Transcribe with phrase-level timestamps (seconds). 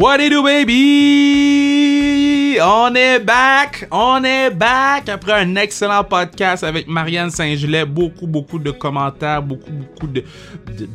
[0.00, 1.88] What it do, baby?
[2.62, 3.88] On est back!
[3.90, 5.08] On est back!
[5.08, 7.84] Après un excellent podcast avec Marianne Saint-Gelais.
[7.84, 10.22] Beaucoup, beaucoup de commentaires, beaucoup, beaucoup de,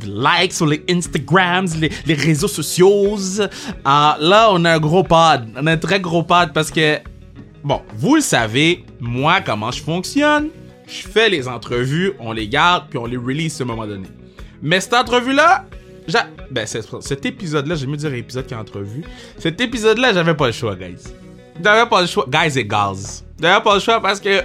[0.05, 1.67] likes sur les Instagrams,
[2.05, 3.17] les, réseaux sociaux.
[3.84, 5.49] Ah, là, on a un gros pod.
[5.57, 6.99] On a un très gros pod parce que,
[7.61, 10.47] bon, vous le savez, moi, comment je fonctionne.
[10.88, 14.07] Je fais les entrevues, on les garde, puis on les release à un moment donné.
[14.61, 15.65] Mais cette entrevue-là,
[16.52, 19.03] ben, cet épisode-là, j'aime mieux dire épisode qu'entrevue.
[19.38, 21.13] Cet épisode-là, j'avais pas le choix, guys.
[21.62, 22.26] J'avais pas le choix.
[22.29, 23.23] Guys et gals.
[23.39, 24.41] J'avais pas le choix parce que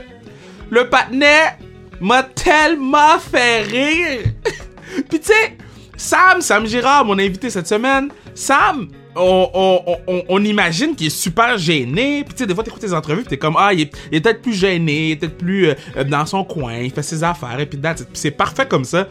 [0.71, 1.57] le patinet
[2.01, 4.21] m'a tellement fait rire.
[5.09, 5.57] Puis tu sais,
[5.97, 11.11] Sam, Sam Girard, mon invité cette semaine, Sam, on, on, on- on, imagine qu'il est
[11.11, 12.23] super gêné.
[12.25, 14.43] Puis tu sais, des fois, t'écoutes tes entrevues, puis t'es comme, ah, il est, peut-être
[14.43, 17.67] plus gêné, il est peut-être plus euh, dans son coin, il fait ses affaires, et.
[17.67, 17.81] Puis
[18.12, 19.09] c'est parfait comme ça.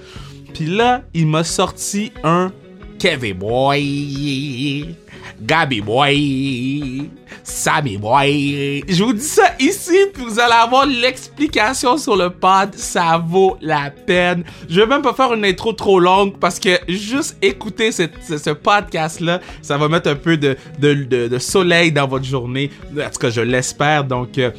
[0.54, 2.52] Puis là, il m'a sorti un
[3.00, 4.96] Kevin Boy,
[5.42, 7.10] Gabi Boy,
[7.44, 8.84] Sammy Boy.
[8.88, 12.74] Je vous dis ça ici, puis vous allez avoir l'explication sur le pod.
[12.74, 14.44] Ça vaut la peine.
[14.68, 19.42] Je vais même pas faire une intro trop longue parce que juste écouter ce, podcast-là,
[19.62, 22.72] ça va mettre un peu de soleil dans votre journée.
[22.94, 24.04] En tout cas, je l'espère.
[24.06, 24.52] Donc, euh,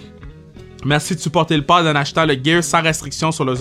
[0.85, 3.55] Merci de supporter le pod en achetant le gear sans restriction sur le.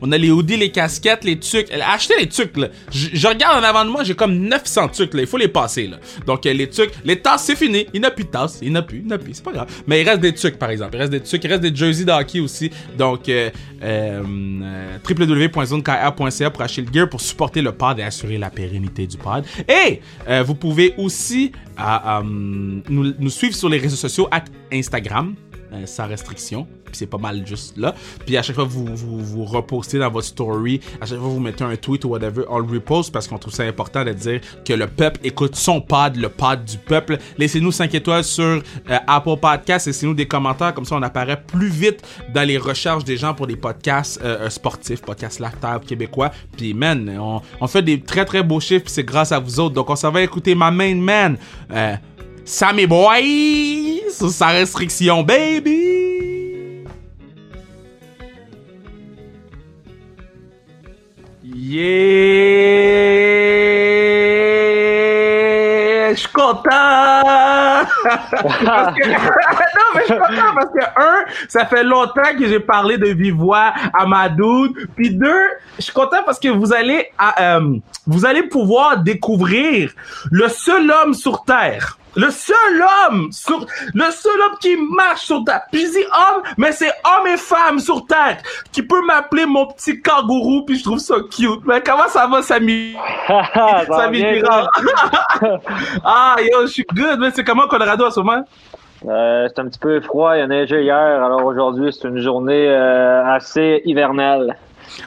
[0.00, 1.68] On a les hoodies, les casquettes, les tucs.
[1.70, 2.68] Achetez les tucs, là.
[2.90, 5.20] Je, regarde en avant de moi, j'ai comme 900 tucs, là.
[5.22, 5.98] Il faut les passer, là.
[6.26, 7.86] Donc, euh, les tucs, les tasses, c'est fini.
[7.94, 8.58] Il n'y a plus de tasses.
[8.62, 9.34] Il n'y en a plus, il n'y en a plus.
[9.34, 9.68] C'est pas grave.
[9.86, 10.96] Mais il reste des tucs, par exemple.
[10.96, 12.70] Il reste des tucs, il reste des jerseys de hockey aussi.
[12.98, 13.50] Donc, euh,
[13.82, 14.22] euh,
[14.62, 14.98] euh,
[16.50, 19.44] pour acheter le gear pour supporter le pod et assurer la pérennité du pod.
[19.68, 24.44] Et, euh, vous pouvez aussi euh, euh, nous, nous suivre sur les réseaux sociaux, at
[24.72, 25.34] Instagram
[25.72, 26.66] euh, sans restriction.
[26.84, 27.94] Puis c'est pas mal juste là.
[28.26, 31.40] Puis à chaque fois vous, vous vous repostez dans votre story, à chaque fois vous
[31.40, 32.66] mettez un tweet ou whatever, on le
[33.12, 36.64] parce qu'on trouve ça important de dire que le peuple écoute son pod, le pod
[36.64, 37.18] du peuple.
[37.38, 38.60] Laissez-nous 5 étoiles sur euh,
[39.06, 42.02] Apple Podcasts, laissez-nous des commentaires, comme ça on apparaît plus vite
[42.34, 46.30] dans les recherches des gens pour des podcasts euh, euh, sportifs, podcasts lifestyle québécois.
[46.56, 49.60] Puis man, on, on fait des très très beaux chiffres, puis c'est grâce à vous
[49.60, 49.74] autres.
[49.74, 51.38] Donc on s'en va écouter ma main man.
[52.50, 56.84] Sammy Boy sur sa restriction, baby.
[61.44, 62.90] Yeah,
[66.10, 66.60] je suis content.
[68.62, 68.86] Non,
[69.94, 73.36] mais je suis content parce que un, ça fait longtemps que j'ai parlé de vive
[73.36, 74.88] voix à ma dude.
[74.96, 75.44] Puis deux,
[75.76, 77.08] je suis content parce que vous allez,
[77.40, 79.92] euh, vous allez pouvoir découvrir
[80.30, 81.96] le seul homme sur terre.
[82.16, 85.62] Le seul homme sur, le seul homme qui marche sur terre.
[85.70, 88.38] Puis je dis homme, mais c'est homme et femme sur terre
[88.72, 90.64] qui peut m'appeler mon petit kangourou.
[90.64, 91.64] Puis je trouve ça cute.
[91.66, 92.96] Mais comment ça va, Samy?
[93.88, 94.68] Samy Girard?
[96.04, 97.18] ah, yo, je suis good.
[97.20, 98.44] Mais c'est comment Colorado en ce moment?
[99.08, 102.18] Euh, c'est un petit peu froid, il y a neigé hier, alors aujourd'hui c'est une
[102.18, 104.56] journée euh, assez hivernale.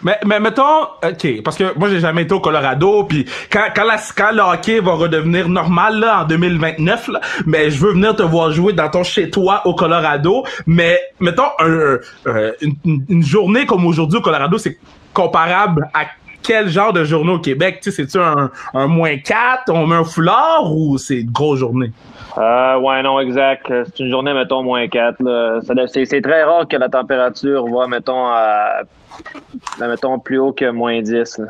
[0.02, 3.84] Mais, mais mettons, ok, parce que moi j'ai jamais été au Colorado, puis quand, quand,
[3.84, 8.16] la, quand le hockey va redevenir normal là, en 2029, là, mais je veux venir
[8.16, 12.76] te voir jouer dans ton chez-toi au Colorado, mais mettons un, euh, une,
[13.10, 14.78] une- journée comme aujourd'hui au Colorado, c'est
[15.14, 16.06] comparable à
[16.42, 17.80] quel genre de journée au Québec?
[17.82, 21.92] C'est-tu un, un moins 4, on met un foulard ou c'est une grosse journée?
[22.38, 23.68] Euh, ouais, non, exact.
[23.68, 25.22] C'est une journée, mettons, moins 4.
[25.22, 25.62] Là.
[25.62, 28.82] Ça doit- C'est, très rare que la température va, mettons, à,
[29.80, 31.38] mettons plus haut que moins 10.
[31.38, 31.46] là.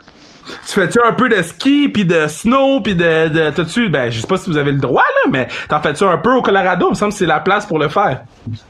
[0.67, 3.29] Tu fais-tu un peu de ski, puis de snow, puis de...
[3.29, 6.03] de t'as-tu, ben, je sais pas si vous avez le droit, là, mais t'en fais-tu
[6.03, 6.87] un peu au Colorado?
[6.87, 8.21] Il me semble que c'est la place pour le faire.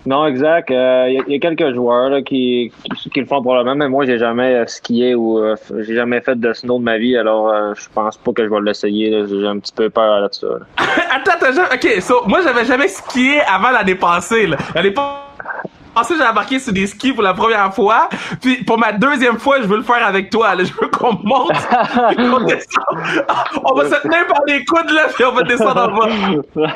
[0.06, 0.70] Non, exact.
[0.72, 3.42] Euh, Il y, a- il y a quelques joueurs là, qui, qui, qui le font
[3.42, 6.84] probablement, mais moi, j'ai jamais euh, skié ou euh, j'ai jamais fait de snow de
[6.84, 9.24] ma vie, alors euh, je pense pas que je vais l'essayer.
[9.28, 10.46] J'ai un petit peu peur là-dessus.
[10.46, 10.60] là.
[11.16, 14.48] Attends, attends, ok, so, moi j'avais jamais skié avant l'année passée.
[14.76, 15.70] L'année passée,
[16.18, 18.09] j'ai embarqué sur des skis pour la première fois,
[18.42, 20.64] puis pour ma deuxième fois, je veux le faire avec toi, là.
[20.64, 21.51] Je veux qu'on monte,
[22.16, 23.25] puis qu'on descende.
[23.63, 26.10] On va se tenir par les coudes, là, puis on va descendre en bas.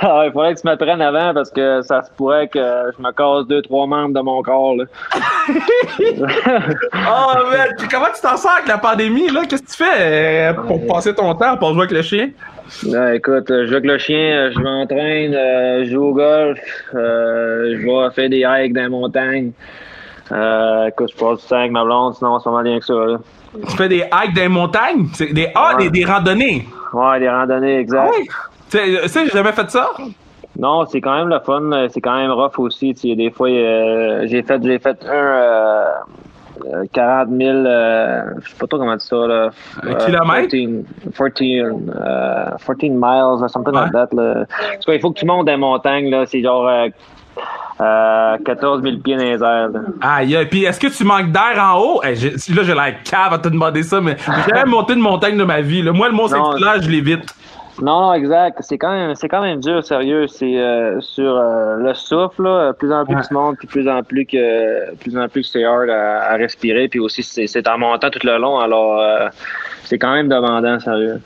[0.02, 3.12] Ah, Il faudrait que tu m'apprennes avant parce que ça se pourrait que je me
[3.12, 4.75] casse deux, trois membres de mon corps.
[4.75, 4.86] Là.
[7.10, 9.42] Oh, man, puis comment tu t'en sors avec la pandémie, là?
[9.48, 12.30] Qu'est-ce que tu fais euh, pour passer ton temps, pour jouer avec le chien?
[12.88, 16.14] Là, écoute, euh, je joue avec le chien, euh, je m'entraîne, euh, je joue au
[16.14, 16.60] golf,
[16.94, 19.52] je vais faire des hikes dans les montagnes.
[20.31, 22.94] Euh, écoute, je passe du temps avec ma blonde, sinon c'est vraiment bien que ça.
[22.94, 23.18] Là.
[23.69, 25.08] Tu fais des hikes dans les montagnes?
[25.14, 26.68] C'est des, ah, des, des randonnées.
[26.94, 28.12] Ouais, des randonnées, exact.
[28.18, 28.28] Oui?
[28.69, 28.78] Tu
[29.08, 29.92] sais, j'ai jamais fait ça.
[30.60, 32.94] Non, c'est quand même le fun, c'est quand même rough aussi.
[32.94, 35.86] Des fois, euh, j'ai fait, j'ai fait un, euh,
[36.92, 39.50] 40 000, euh, je sais pas trop comment dire ça, là.
[39.84, 40.50] Un kilomètre?
[40.50, 40.86] 14,
[41.16, 41.52] 14,
[41.90, 44.42] euh, 14 miles, or something like that, là.
[44.42, 46.25] En tout cas, il faut que tu montes des montagnes, là.
[46.25, 46.88] C'est genre euh,
[47.81, 49.80] euh, 14 000 pieds dans les airs, là.
[50.02, 50.46] Aïe, aïe.
[50.46, 52.02] puis est-ce que tu manques d'air en haut?
[52.04, 52.16] Eh,
[52.54, 55.44] là, j'ai la cave à te demander ça, mais j'ai jamais monté une montagne de
[55.44, 55.81] ma vie.
[55.81, 55.92] Là.
[55.94, 57.34] Moi, le Mont Saint-Hilaire, je l'évite.
[57.82, 58.58] Non, non, exact.
[58.62, 60.28] C'est quand même, c'est quand même dur, sérieux.
[60.28, 63.22] C'est euh, sur euh, le souffle, là, plus en plus Ouais.
[63.28, 66.36] tu montes, puis plus en plus que, plus en plus que c'est hard à, à
[66.38, 69.28] respirer, puis aussi c'est, c'est en montant tout le long, alors euh,
[69.88, 71.22] c'est quand même demandant, sérieux.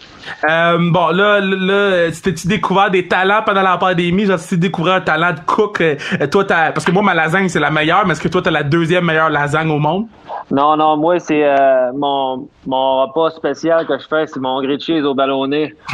[0.48, 4.26] Euh, bon, là, là, là tu découvert des talents pendant la pandémie?
[4.26, 5.96] Genre, tu découvert un talent de cook, euh,
[6.32, 8.52] toi, t'as, parce que moi, ma lasagne, c'est la meilleure, mais est-ce que toi, t'as
[8.52, 10.06] la deuxième meilleure lasagne au monde?
[10.52, 14.82] Non, non, moi c'est euh, mon mon repas spécial que je fais, c'est mon grilled
[14.82, 15.74] cheese au ballonné.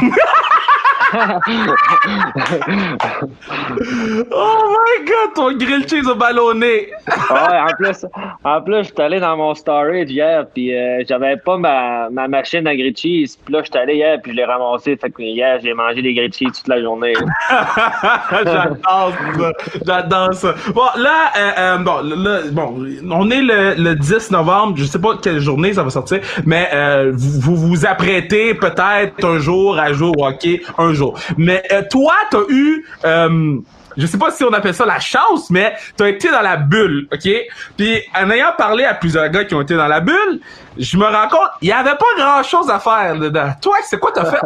[4.30, 6.88] Oh my god, ton grill cheese au ballonné!
[7.30, 8.04] Ouais, en plus,
[8.44, 12.66] en plus, j'étais allé dans mon storage hier, puis euh, j'avais pas ma, ma machine
[12.66, 13.38] à grilled cheese.
[13.44, 14.96] Puis là, j'étais allé hier, puis je l'ai ramassé.
[14.96, 17.14] Fait que hier, j'ai mangé des grilled cheese toute la journée.
[18.44, 19.52] J'adore ça.
[19.86, 20.54] J'adore ça.
[20.74, 24.76] Bon, là, euh, euh, bon, là, bon, on est le, le 10 novembre.
[24.76, 29.24] Je sais pas quelle journée ça va sortir, mais euh, vous, vous vous apprêtez peut-être
[29.24, 31.18] un jour à jouer au hockey, un jour.
[31.36, 32.86] Mais euh, toi, t'as eu...
[33.04, 33.58] Euh,
[33.96, 37.08] je sais pas si on appelle ça la chance, mais t'as été dans la bulle,
[37.12, 37.28] ok?
[37.76, 40.40] Puis en ayant parlé à plusieurs gars qui ont été dans la bulle,
[40.76, 43.50] je me rends compte, il y avait pas grand chose à faire dedans.
[43.60, 44.40] Toi, c'est quoi t'as fait?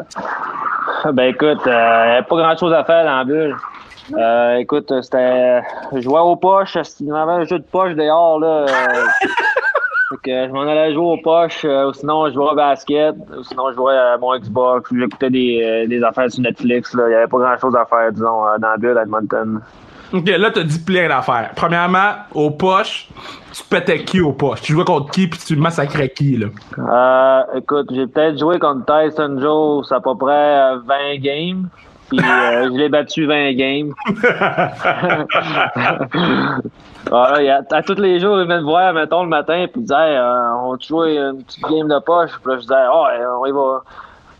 [1.13, 3.57] ben écoute, il n'y avait pas grand chose à faire dans la bulle.
[4.17, 5.63] Euh, écoute, c'était.
[5.93, 6.77] Je jouais aux poches.
[7.01, 8.67] Il y avait un jeu de poche dehors, là.
[10.13, 11.65] euh, fait que je m'en allais jouer aux poches.
[11.65, 13.15] euh, ou sinon, je jouais au basket.
[13.39, 14.91] Ou sinon, je jouais à mon Xbox.
[14.91, 16.95] ou J'écoutais des, euh, des affaires sur Netflix.
[16.95, 17.05] là.
[17.07, 19.61] Il n'y avait pas grand chose à faire, disons, euh, dans la bulle à Edmonton.
[20.13, 21.51] Ok, là, t'as dit plein d'affaires.
[21.57, 23.09] Premièrement, aux poches,
[23.55, 24.61] tu pétais qui aux poches?
[24.61, 26.49] Tu jouais contre qui puis tu massacrais qui, là?
[26.79, 31.69] Euh, écoute, j'ai peut-être joué contre Tyson Joe, c'est à peu près euh, 20 games.
[32.11, 33.93] Puis euh, je l'ai battu 20 games.
[37.11, 39.67] Voilà, il y a- à tous les jours, il venait me voir, mettons, le matin,
[39.71, 42.31] puis il disait, Hey, euh, on jouer une petite game de poche.
[42.43, 43.07] Puis là, je disais, oh,
[43.41, 43.83] on y va.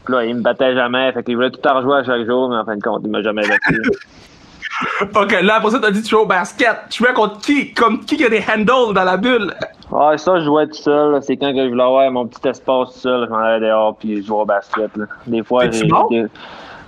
[0.05, 1.13] Puis là, il me battait jamais.
[1.13, 3.11] Fait qu'il voulait tout en rejouer à chaque jour, mais en fin de compte, il
[3.11, 3.83] m'a jamais battu.
[5.15, 6.77] ok, là, après ça, t'as dit tu jouais au basket.
[6.91, 7.73] Tu jouais contre qui?
[7.75, 9.53] Comme qui qui a des handles dans la bulle?
[9.95, 11.23] Ah, ça, je jouais tout seul.
[11.23, 13.27] C'est quand que je voulais avoir mon petit espace tout seul.
[13.27, 14.97] Je m'en allais dehors, puis je jouais au basket.
[14.97, 15.05] là.
[15.27, 15.87] Des fois, j'ai.
[15.87, 16.09] bon?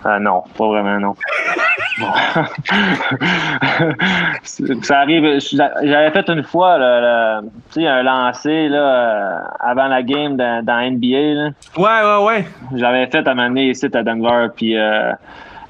[0.05, 1.15] Ah non, pas vraiment, non.
[4.83, 5.39] ça arrive.
[5.83, 10.91] J'avais fait une fois, là, sais, un lancer là, euh, avant la game dans, dans
[10.91, 11.35] NBA.
[11.35, 11.51] Là.
[11.77, 12.45] Ouais, ouais, ouais.
[12.75, 15.13] J'avais fait à m'amener ici à Denver, puis euh,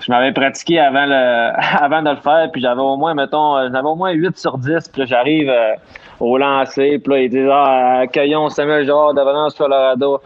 [0.01, 1.15] je m'avais pratiqué avant le
[1.83, 4.59] avant de le faire, puis j'avais au moins, mettons, euh, j'avais au moins 8 sur
[4.59, 5.73] 10, puis j'arrive euh,
[6.21, 10.21] au lancer, puis là, ils disent Ah, accueillons Samuel Girard de Valence, Colorado.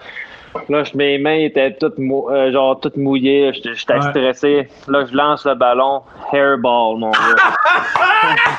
[0.68, 4.02] Là, je- mes mains étaient toutes, mou- euh, genre, toutes mouillées, j'étais Ouais.
[4.02, 4.68] stressé.
[4.86, 6.02] Là, je lance le ballon,
[6.32, 7.18] hairball, mon gars.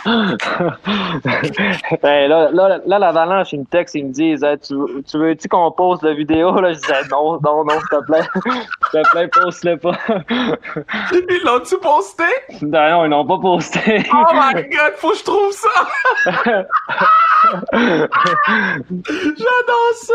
[2.01, 4.73] Ben, là, là, là, l'avalanche, ils me textent, ils me disent Hey, Tu,
[5.09, 6.59] tu veux-tu qu'on poste la vidéo?
[6.59, 6.71] Là?
[6.73, 8.21] Je disais Non, non, non, s'il te plaît.
[8.91, 9.91] s'il te plaît, poste-le pas.
[11.11, 12.23] Ils l'ont-tu posté?
[12.61, 14.03] non, non, ils n'ont pas posté.
[14.13, 16.65] Oh my god, faut que je trouve ça!
[18.91, 20.13] J'adore ça!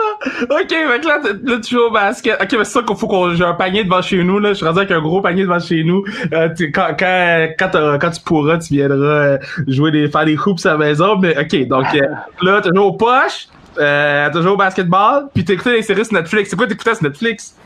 [0.50, 2.40] Ok, que là, là, tu joues au basket.
[2.40, 3.34] Ok, mais c'est ça qu'il faut qu'on.
[3.34, 4.50] J'ai un panier devant chez nous, là.
[4.50, 6.04] Je suis rendu avec un gros panier devant chez nous.
[6.32, 10.24] Euh, tu- quand, quand, quand, t'auras- quand tu pourras, tu viendras euh, jouer des, faire
[10.24, 11.16] des hoops à la maison.
[11.16, 12.00] Mais ok, donc euh,
[12.42, 16.04] là, t'as joué aux poches, euh, t'as joué au basketball, puis t'as écouté des séries
[16.04, 16.50] sur Netflix.
[16.50, 17.56] C'est quoi t'écoutais sur Netflix?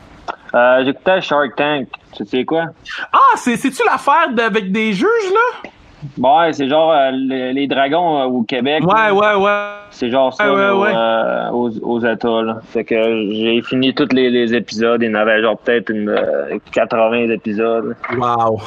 [0.53, 1.87] Euh, J'écoutais Shark Tank.
[2.15, 2.65] Tu sais quoi?
[3.13, 5.69] Ah, c'est, c'est-tu l'affaire avec des juges, là?
[6.17, 8.83] Ouais, c'est genre euh, les, les dragons euh, au Québec.
[8.85, 9.69] Ouais, ouais, ouais.
[9.91, 10.91] C'est genre ça Ouais, ouais, là, ouais.
[10.95, 11.99] euh, aux, aux.
[11.99, 12.59] Là.
[12.69, 12.95] Fait que
[13.31, 15.01] j'ai fini tous les, les épisodes.
[15.01, 17.95] Il y en avait genre peut-être une euh, 80 épisodes.
[18.17, 18.61] Wow.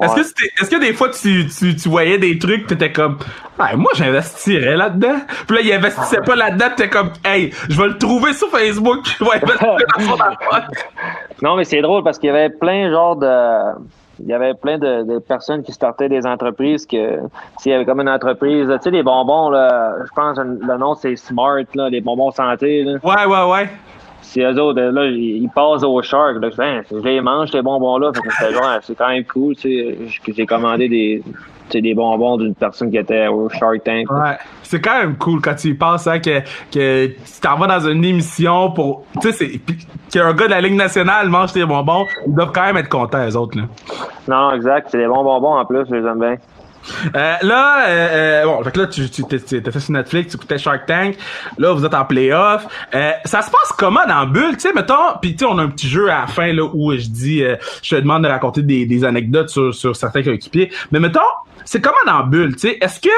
[0.00, 0.20] Est-ce que
[0.62, 3.18] est-ce que des fois tu, tu, tu voyais des trucs t'étais comme
[3.58, 5.16] ouais, moi j'investirais là-dedans.
[5.46, 9.00] Puis là il investissait pas là-dedans, t'étais comme hey, je vais le trouver sur Facebook,
[9.18, 10.16] je vais investir dans son.
[11.42, 13.26] Non, mais c'est drôle parce qu'il y avait plein genre de.
[14.20, 17.22] Il y avait plein de, de personnes qui startaient des entreprises que tu
[17.58, 20.78] sais, il y avait comme une entreprise, tu sais, les bonbons, là, je pense le
[20.78, 22.82] nom c'est Smart, là, les bonbons santé.
[22.84, 22.98] Là.
[23.02, 23.68] Ouais, ouais, ouais.
[24.20, 26.36] C'est eux autres, là, ils passent au Shark.
[26.40, 28.12] Là, je, Hein, les mange, ces bonbons-là.
[28.82, 30.32] C'est quand même cool, tu sais.
[30.34, 31.22] J'ai commandé des,
[31.74, 34.10] des bonbons d'une personne qui était au Shark Tank.
[34.10, 34.36] Ouais.
[34.62, 36.40] C'est quand même cool quand tu y penses, hein, que,
[36.72, 39.04] que tu t'en vas dans une émission pour.
[39.20, 39.60] Tu sais,
[40.10, 43.24] qu'un gars de la Ligue nationale mange tes bonbons, ils doivent quand même être contents,
[43.24, 43.64] les autres, là.
[44.26, 44.88] Non, exact.
[44.90, 46.36] C'est des bons bonbons en plus, je les aime bien.
[47.14, 50.58] Euh, là, euh, euh, bon, fait que là, tu, tu fait sur Netflix, tu écoutais
[50.58, 51.16] Shark Tank.
[51.58, 52.66] Là, vous êtes en playoff.
[52.94, 55.62] Euh, ça se passe comment dans bulle, tu sais, mettons, puis tu sais, on a
[55.62, 58.28] un petit jeu à la fin là où je dis, euh, je te demande de
[58.28, 60.70] raconter des, des anecdotes sur, sur certains coéquipiers.
[60.92, 61.20] Mais mettons,
[61.64, 63.08] c'est comment dans bulle, tu sais, est-ce que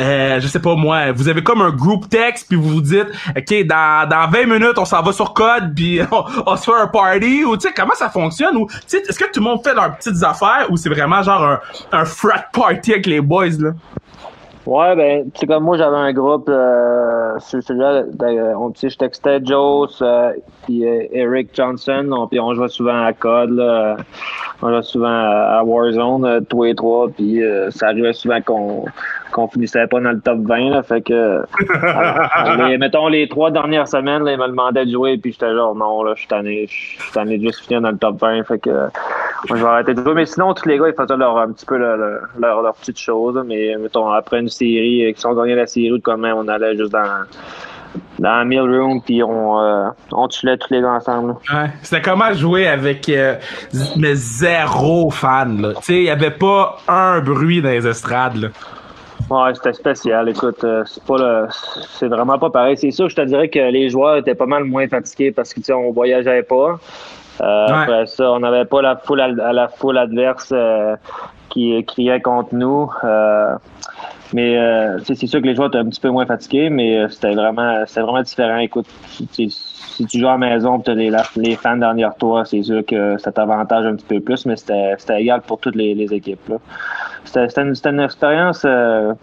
[0.00, 3.06] euh, je sais pas moi, vous avez comme un group text puis vous vous dites
[3.36, 6.76] OK, dans, dans 20 minutes, on s'en va sur code puis on, on se fait
[6.80, 9.44] un party ou tu sais comment ça fonctionne ou tu sais est-ce que tout le
[9.44, 11.60] monde fait leurs petites affaires ou c'est vraiment genre un,
[11.92, 13.70] un frat party avec les boys là?
[14.66, 18.96] Ouais, ben, tu sais, comme moi, j'avais un groupe, euh, celui-là, de- on, tu je
[18.96, 20.32] textais Joe, euh,
[20.64, 23.96] puis euh, Eric Johnson, on, puis on jouait souvent à COD, là, euh,
[24.62, 28.40] on jouait souvent à, à Warzone, euh, tous les trois, puis euh, ça arrivait souvent
[28.40, 28.86] qu'on
[29.32, 31.42] qu'on finissait pas dans le top 20, là, fait que, euh,
[32.68, 35.74] les- mettons, les trois dernières semaines, là, ils me demandaient de jouer, puis j'étais genre,
[35.74, 38.44] non, là, je suis tanné, je suis tanné de juste finir dans le top 20,
[38.44, 40.14] fait que, moi, je vais arrêter de jouer.
[40.14, 41.96] Mais sinon, tous les gars, ils faisaient leur, un petit peu leur,
[42.38, 43.42] leur, petite chose.
[43.46, 46.36] Mais, mettons, après une série, euh, qui sont gagnés la série ou de quand même,
[46.36, 47.04] on allait juste dans,
[48.18, 51.34] dans la meal room, puis on, euh, on chillait tous les gars ensemble.
[51.52, 51.70] Ouais.
[51.82, 53.34] C'était comment jouer avec euh,
[53.96, 55.74] mais zéro fan là.
[55.76, 58.48] Tu sais, il y avait pas un bruit dans les estrades là.
[59.30, 60.28] Ouais, c'était spécial.
[60.28, 61.46] Écoute, euh, c'est pas le,
[61.98, 62.76] c'est vraiment pas pareil.
[62.76, 65.60] C'est sûr, je te dirais que les joueurs étaient pas mal moins fatigués parce que
[65.60, 66.78] tu sais, on voyageait pas.
[67.40, 67.72] Euh, Ouais.
[67.72, 70.94] Après ça, on n'avait pas la foule à, la foule adverse euh,
[71.48, 72.88] qui criait contre nous.
[73.02, 73.56] Euh,
[74.32, 77.08] mais euh, c'est sûr que les joueurs étaient un petit peu moins fatigués, mais euh,
[77.08, 78.58] c'était vraiment, c'était vraiment différent.
[78.58, 78.86] Écoute,
[79.32, 79.50] tu
[79.96, 83.16] si tu joues à la maison, tu as les, fans derrière toi, c'est sûr que
[83.18, 86.52] ça t'avantage un petit peu plus, mais c'était, égal pour toutes les, équipes.
[87.24, 89.14] C'était, une, expérience euh,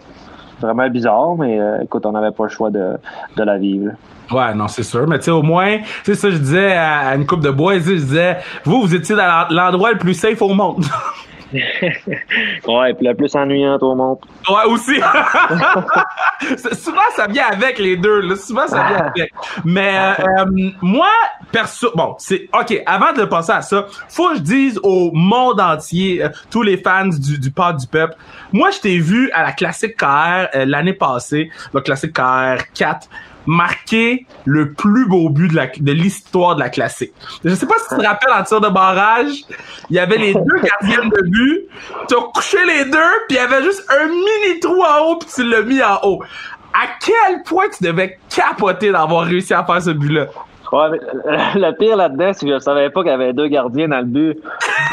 [0.60, 2.96] vraiment bizarre, mais euh, écoute, on n'avait pas le choix de,
[3.36, 3.92] la vivre.
[4.30, 5.06] Ouais, non, c'est sûr.
[5.06, 7.50] Mais tu sais, au moins, tu sais, ça, je disais à, à une coupe de
[7.50, 10.84] bois, je disais, vous, vous étiez dans l'en- l'endroit le plus safe au monde.
[12.66, 14.18] Ouais, puis le plus ennuyant au monde.
[14.48, 14.96] ouais, aussi.
[16.72, 18.36] Souvent, ça vient avec les deux, là.
[18.36, 19.32] Souvent, ça vient avec.
[19.64, 20.44] Mais, euh,
[20.80, 21.08] moi,
[21.50, 25.60] perso, bon, c'est, ok, avant de passer à ça, faut que je dise au monde
[25.60, 28.14] entier, euh, tous les fans du, du pod du peuple,
[28.52, 33.08] moi, je t'ai vu à la Classique KR euh, l'année passée, le Classique KR 4,
[33.46, 37.12] marquer le plus beau but de la- de l'histoire de la classique.
[37.44, 39.32] Je sais pas si tu te rappelles en tir de barrage,
[39.90, 41.60] il y avait les deux gardiens de but,
[42.08, 45.28] t'as couché les deux, puis il y avait juste un mini trou en haut, puis
[45.34, 46.22] tu l'as mis en haut.
[46.74, 50.26] À quel point tu devais capoter d'avoir réussi à faire ce but-là?
[50.72, 53.48] Ouais, mais euh, le pire là-dedans, c'est que je savais pas qu'il y avait deux
[53.48, 54.38] gardiens dans le but.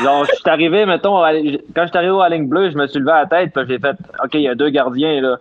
[0.03, 2.75] Genre, je suis arrivé, mettons, à- quand je suis arrivé à la ligne bleue, je
[2.75, 5.21] me suis levé à la tête, puis j'ai fait, OK, il y a deux gardiens,
[5.21, 5.37] là.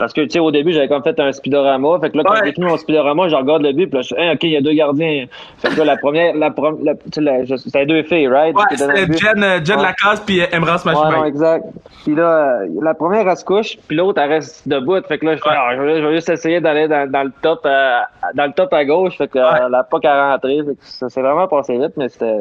[0.00, 1.98] Parce que, tu sais, au début, j'avais comme fait un speedorama.
[2.00, 2.40] Fait que là, quand Ouais.
[2.46, 4.50] j'ai fini mon speedorama, je regarde le but, puis là, je suis, Hein, OK, il
[4.50, 5.26] y a deux gardiens.
[5.58, 6.48] Fait que là, la première, la,
[6.82, 8.56] la, tu sais, la- c'était deux filles, right?
[8.56, 9.12] Ouais, c'était.
[9.18, 9.82] Jen, euh, Jen Ouais.
[9.82, 11.28] Lacasse puis euh, Emrance Ouais, non, Machimay.
[11.28, 11.64] exact.
[12.04, 12.22] Puis là,
[12.62, 14.96] euh, la première, elle se couche, puis l'autre, elle reste debout.
[15.06, 15.54] Fait que là, je fais, Ouais.
[15.58, 17.98] ah, je, vais, je vais juste essayer d'aller dans, dans le top euh,
[18.34, 19.18] dans le top à gauche.
[19.18, 19.58] Fait que euh, Ouais.
[19.66, 20.58] elle a pas qu'à rentrer.
[20.66, 22.36] Fait que ça s'est vraiment passé vite, mais c'était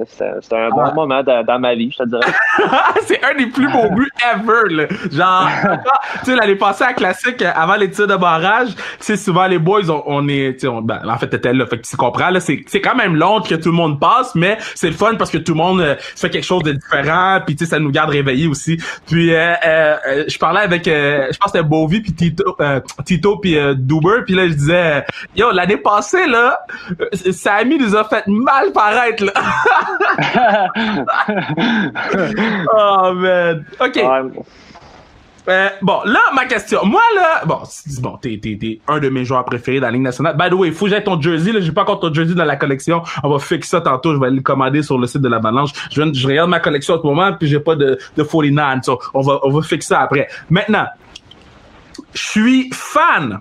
[0.55, 0.93] un bon Ouais.
[0.95, 2.21] moment dans, dans ma vie, je te dirais.
[3.01, 4.83] c'est un des plus beaux buts ever, là.
[5.11, 5.49] Genre,
[6.23, 9.59] tu sais, l'année passée à Classique, avant les tirs de barrage, tu sais, souvent les
[9.59, 12.39] boys, on, on est, on- ben, en fait, t'étais là, fait que tu comprends, là,
[12.39, 15.31] c'est, c'est quand même long que tout le monde passe, mais c'est le fun parce
[15.31, 17.91] que tout le monde euh, fait quelque chose de différent, puis tu sais, ça nous
[17.91, 18.77] garde réveillés aussi.
[19.07, 22.55] Puis, euh, euh, euh, je parlais avec, euh, je pense que c'était Bovie puis Tito,
[22.59, 26.59] euh, Tito puis euh, Duber, puis là, je disais, yo, l'année passée, là,
[27.31, 29.33] Samy nous a fait mal paraître, là.
[32.73, 33.65] oh, man.
[33.79, 33.97] OK.
[35.49, 36.85] Euh, bon, là, ma question.
[36.85, 37.59] Moi, là, bon,
[38.01, 40.37] bon, t'es, t'es, un de mes joueurs préférés dans la Ligue nationale.
[40.37, 41.59] By the way, il faut que j'aille ton jersey, là.
[41.59, 43.01] J'ai pas encore ton jersey dans la collection.
[43.23, 44.13] On va fixer ça tantôt.
[44.13, 45.73] Je vais aller le commander sur le site de la balance.
[45.91, 48.83] Je, regarde ma collection en ce moment, puis j'ai pas de, de 49.
[48.83, 50.27] So, on va, on va fixer ça après.
[50.49, 50.85] Maintenant,
[52.13, 53.39] je suis fan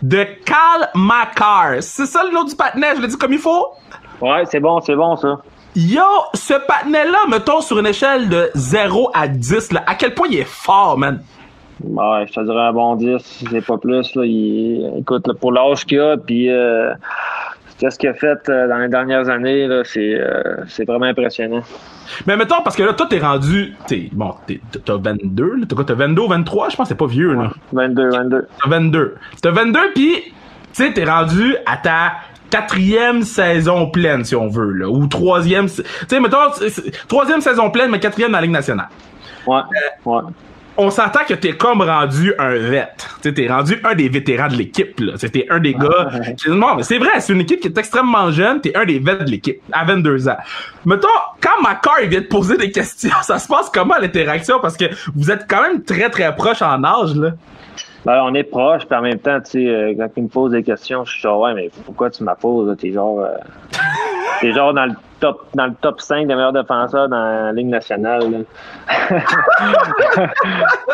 [0.00, 1.76] de Cal Macar.
[1.80, 2.96] C'est ça le nom du patinet?
[2.96, 3.68] Je l'ai dit comme il faut?
[4.20, 5.40] Ouais, c'est bon, c'est bon, ça.
[5.74, 6.02] Yo,
[6.34, 10.38] ce patinet-là, mettons, sur une échelle de 0 à 10, là, à quel point il
[10.38, 11.22] est fort, man?
[11.82, 14.14] Ouais, je te dirais un bon 10, c'est pas plus.
[14.14, 14.24] Là.
[14.24, 16.92] Il, écoute, là, pour l'âge qu'il a, puis euh,
[17.78, 21.62] ce qu'il a fait euh, dans les dernières années, là, c'est, euh, c'est vraiment impressionnant.
[22.26, 25.74] Mais mettons, parce que là, toi, t'es rendu, t'es, bon, t'es, t'as 22, là, t'as
[25.74, 27.50] quoi, t'as 22, 23, je pense que c'est pas vieux, là.
[27.72, 28.48] 22, 22.
[28.62, 29.16] T'as 22.
[29.40, 30.32] T'as 22, pis, tu
[30.72, 32.12] sais, t'es rendu à ta
[32.52, 36.36] quatrième saison pleine, si on veut, là, ou troisième, tu sais, mettons,
[37.08, 38.88] troisième saison pleine, mais quatrième dans la Ligue nationale.
[39.46, 39.62] Ouais,
[40.04, 40.20] ouais.
[40.76, 42.90] on s'entend que t'es comme rendu un vet.
[43.22, 45.14] Tu t'es rendu un des vétérans de l'équipe, là.
[45.16, 46.10] T'es un des gars.
[46.46, 49.16] Non, mais c'est vrai, c'est une équipe qui est extrêmement jeune, t'es un des vets
[49.16, 50.36] de l'équipe, à 22 ans.
[50.84, 51.08] Mettons,
[51.40, 54.58] quand Macar il vient te poser des questions, ça se passe comment l'interaction?
[54.60, 54.84] Parce que
[55.16, 57.30] vous êtes quand même très très proche en âge, là.
[58.04, 60.50] Ben, on est proche, puis en même temps, tu sais, euh, quand il me pose
[60.50, 62.76] des questions, je suis genre, ouais, mais pourquoi tu m'apposes?
[62.76, 63.36] T'es genre, euh,
[64.40, 67.68] t'es genre dans le top, dans le top 5 des meilleurs défenseurs dans la Ligue
[67.68, 68.44] nationale.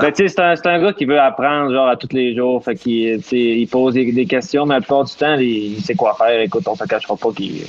[0.03, 2.63] mais tu sais, c'est un, un, gars qui veut apprendre, genre, à tous les jours.
[2.63, 6.41] Fait qu'il, il pose des, questions, mais la plupart du temps, il, sait quoi faire.
[6.43, 7.63] Écoute, on se cachera pas qu'il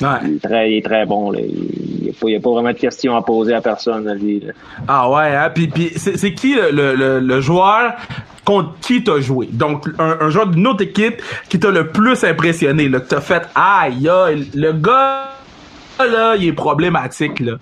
[0.00, 0.08] Ouais.
[0.24, 1.30] Il, est très, il, est très, bon.
[1.30, 1.40] Là.
[1.40, 4.40] Il n'y a, a, pas vraiment de questions à poser à personne, lui.
[4.40, 4.52] Là.
[4.86, 5.50] Ah ouais, hein?
[5.54, 7.94] Puis, puis c'est qui le, le, le, joueur
[8.44, 9.48] contre qui t'as joué?
[9.52, 13.20] Donc, un, un joueur d'une autre équipe qui t'a le plus impressionné, là, que t'as
[13.20, 14.08] fait, aïe,
[14.54, 15.30] le gars,
[15.98, 17.54] là, il est problématique, là.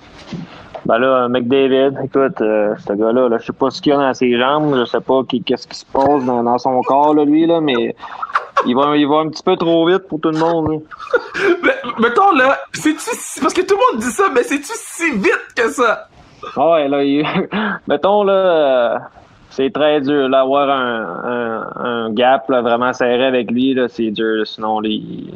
[0.86, 4.14] Ben là, McDavid, écoute, euh, ce gars-là, là, je sais pas ce qu'il a dans
[4.14, 7.44] ses jambes, je sais pas qu'est-ce qui se passe dans, dans, son corps, là, lui,
[7.44, 7.96] là, mais
[8.64, 10.82] il va, il va un petit peu trop vite pour tout le monde.
[11.62, 15.46] mais, mettons là, c'est-tu parce que tout le monde dit ça, mais c'est-tu si vite
[15.54, 16.08] que ça?
[16.56, 17.26] Ah ouais, là, il...
[17.88, 19.10] mettons là,
[19.50, 20.28] c'est très dur.
[20.28, 24.46] Là, avoir un, un, gap là, vraiment serré avec lui, là, c'est dur.
[24.46, 25.34] Sinon, il,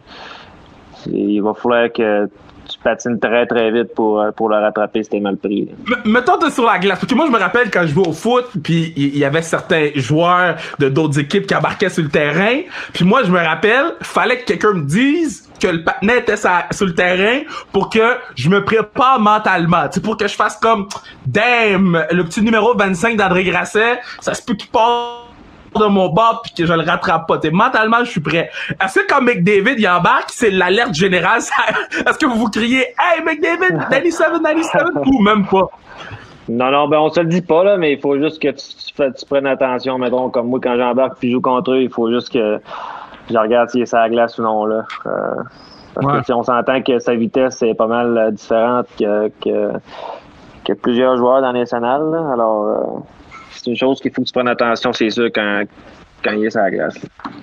[1.06, 2.28] il va falloir que
[2.70, 5.68] tu patines très très vite pour, euh, pour le rattraper si t'es mal pris.
[6.04, 6.98] Mettons toi sur la glace.
[7.00, 9.42] Parce que moi je me rappelle quand je jouais au foot, puis il y, avait
[9.42, 12.60] certains joueurs de d'autres équipes qui embarquaient sur le terrain.
[12.92, 16.86] Puis moi je me rappelle, fallait que quelqu'un me dise que le patinet était sur
[16.86, 17.40] le terrain
[17.72, 19.88] pour que je me prépare mentalement.
[19.90, 20.88] C'est pour que je fasse comme
[21.26, 24.70] damn, le petit numéro 25 d'André Grasset, ça se peut qu'il
[25.78, 27.38] de mon bord puis que je le rattrape pas.
[27.38, 28.50] T'sais, mentalement, je suis prêt.
[28.82, 31.40] Est-ce que quand McDavid il embarque, c'est l'alerte générale?
[32.06, 35.70] Est-ce que vous vous criez Hey McDavid, 97, 97 ou même pas?
[36.48, 38.64] Non, non, ben on se le dit pas, là, mais il faut juste que tu,
[38.96, 42.10] tu, prennes attention, mettons, comme moi, quand j'embarque puis je joue contre eux, il faut
[42.10, 42.58] juste que
[43.30, 44.84] je regarde si c'est à la glace ou non, là.
[45.06, 45.34] Euh,
[45.94, 49.72] parce que on s'entend que sa vitesse est pas mal euh, différente que, que,
[50.64, 52.64] que plusieurs joueurs dans les nationales, alors...
[52.64, 53.00] Euh,
[53.62, 55.64] c'est une chose qu'il faut que tu prennes attention, c'est sûr, quand,
[56.24, 56.94] quand il est sur la glace.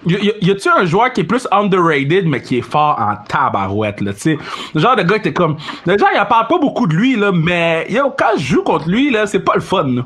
[0.05, 4.13] Y, a-tu un joueur qui est plus underrated, mais qui est fort en tabarouette, là,
[4.13, 4.37] tu sais?
[4.73, 5.57] Le genre de gars qui est comme.
[5.85, 8.63] Le genre, il en parle pas beaucoup de lui, là, mais yo, quand je joue
[8.63, 10.01] contre lui, là, c'est pas le fun, là.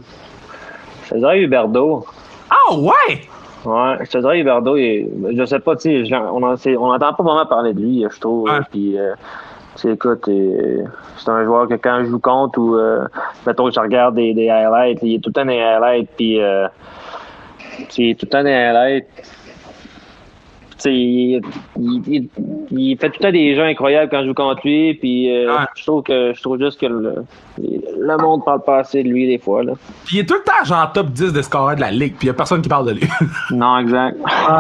[1.06, 2.06] César Huberdo.
[2.50, 3.22] Ah, ouais!
[3.64, 7.80] Ouais, César Huberdo, il, je sais pas, tu sais, on n'entend pas vraiment parler de
[7.80, 8.50] lui, je trouve.
[8.72, 9.14] Puis, euh,
[9.90, 13.06] écoute, c'est un joueur que quand je joue contre ou, euh,
[13.46, 16.68] mettons, je regarde des, des highlights, il est tout le temps des highlights, puis euh,
[17.90, 19.08] c'est tout le temps des highlights
[20.90, 21.42] il,
[22.72, 24.94] il, fait tout le temps des jeux incroyables quand je joue contre lui.
[24.96, 27.26] Puis euh, je trouve que je trouve juste que le,
[27.58, 29.64] le monde parle pas assez de lui des fois.
[29.64, 29.74] Là.
[30.06, 32.28] Puis il est tout le temps genre top 10 des scoreurs de la ligue, puis
[32.28, 33.08] il y a personne qui parle de lui.
[33.52, 34.18] non, exact.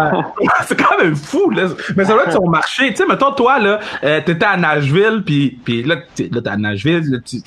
[0.65, 1.67] c'est quand même fou, là.
[1.95, 2.89] Mais ça va être son marché.
[2.89, 7.21] Tu sais, mettons, toi, là, euh, t'étais à Nashville, puis, puis là, t'es à Nashville,
[7.25, 7.41] tu,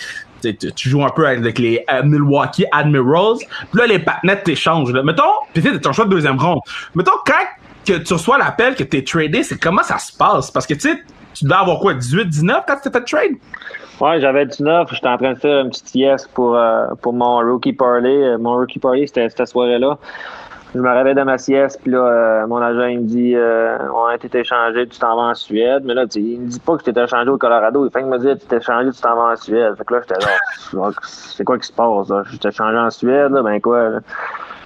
[0.75, 3.39] tu, joues un peu avec les euh, Milwaukee Admirals.
[3.39, 4.93] Puis là, les panettes t'échangent.
[4.93, 6.61] Mettons, puis t'es un choix de deuxième ronde.
[6.95, 7.35] Mettons, quand
[7.85, 10.51] que tu reçois l'appel que tu es tradé, c'est comment ça se passe?
[10.51, 11.03] Parce que tu sais,
[11.35, 13.33] tu devais avoir quoi, 18, 19 quand tu t'es fait trade?
[14.01, 14.89] Ouais, j'avais 19.
[14.93, 18.25] J'étais en train de faire une petite yes pour, euh, pour mon rookie parlay.
[18.25, 19.99] Euh, mon rookie parlay, c'était cette soirée-là.
[20.75, 23.37] Je me réveille de ma sieste, puis là, euh, mon agent, il me dit
[23.95, 25.85] On a été échangé, tu t'en vas en Suède.
[25.85, 27.87] Mais là, il me dit pas que tu t'étais échangé au Colorado.
[27.87, 29.77] Il fait qu'il me dit Tu t'es échangé, tu t'en vas en Suède.
[29.79, 32.09] Fait que là, j'étais là, c'est quoi qui se passe?
[32.33, 33.89] Je t'ai échangé en Suède, là, ben quoi?
[33.89, 34.01] Là?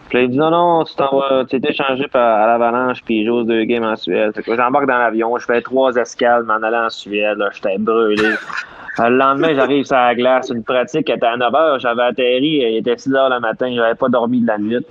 [0.09, 3.47] Puis il dit non, non, tu t'en vas, tu es échangé à l'Avalanche, puis j'ose
[3.47, 4.33] deux games en Suède.
[4.47, 8.31] J'embarque dans l'avion, je fais trois escales, m'en aller en Suède, j'étais brûlé.
[9.01, 12.77] Le lendemain, j'arrive sur la glace, une pratique était à 9 h, j'avais atterri, il
[12.79, 14.85] était 6 h le matin, j'avais pas dormi de la nuit.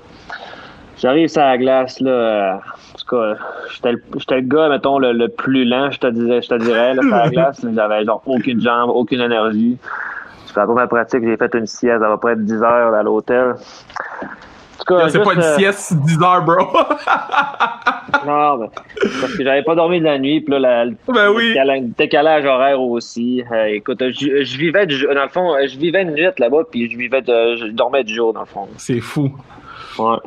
[0.98, 2.62] J'arrive sur la glace, là,
[2.94, 3.36] en tout cas,
[3.74, 7.02] j'étais le, le gars, mettons, le, plus lent, je te, disais, je te dirais, là,
[7.02, 9.78] sur la glace, j'avais genre aucune jambe, aucune énergie.
[10.56, 13.54] La première pratique, j'ai fait une sieste à peu près 10 heures à l'hôtel.
[15.10, 16.56] C'est pas une euh, sieste 10 heures, bro.
[18.26, 18.68] non, mais
[19.22, 21.56] parce que j'avais pas dormi de la nuit, puis là, le ben oui.
[21.98, 23.44] décalage horaire aussi.
[23.52, 26.98] Euh, écoute, je, vivais du, dans le fond, je vivais une nuit là-bas, puis je
[26.98, 28.68] vivais, je dormais du jour dans le fond.
[28.78, 29.30] C'est fou.
[30.00, 30.18] Ouais.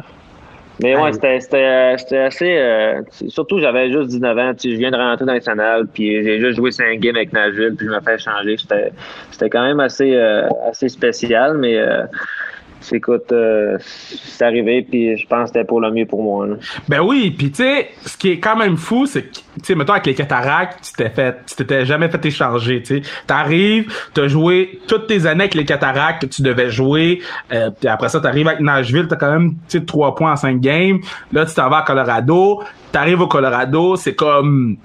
[0.83, 2.57] Mais ouais, c'était assez.
[2.57, 4.53] Euh, surtout, j'avais juste 19 ans.
[4.63, 7.75] Je viens de rentrer dans le national, puis j'ai juste joué 5 games avec Nashville,
[7.77, 8.57] puis je me fais changer.
[8.59, 10.17] C'était quand même assez,
[10.67, 11.79] assez spécial, mais
[12.93, 16.47] écoute, euh, c'est arrivé, puis je pense que c'était pour le mieux pour moi.
[16.89, 19.75] Ben oui, puis tu sais, ce qui est quand même fou, c'est que, tu sais,
[19.75, 23.11] mettons, avec les cataractes, tu t'es fait, tu t'étais jamais fait échanger, tu sais.
[23.27, 27.21] T'arrives, t'as joué toutes tes années avec les cataractes que tu devais jouer,
[27.53, 30.37] euh, puis après ça, t'arrives avec Nashville, t'as quand même, tu sais, 3 points en
[30.37, 30.99] 5 games.
[31.33, 32.63] Là, tu t'en vas à Colorado,
[32.93, 34.77] t'arrives au Colorado, c'est comme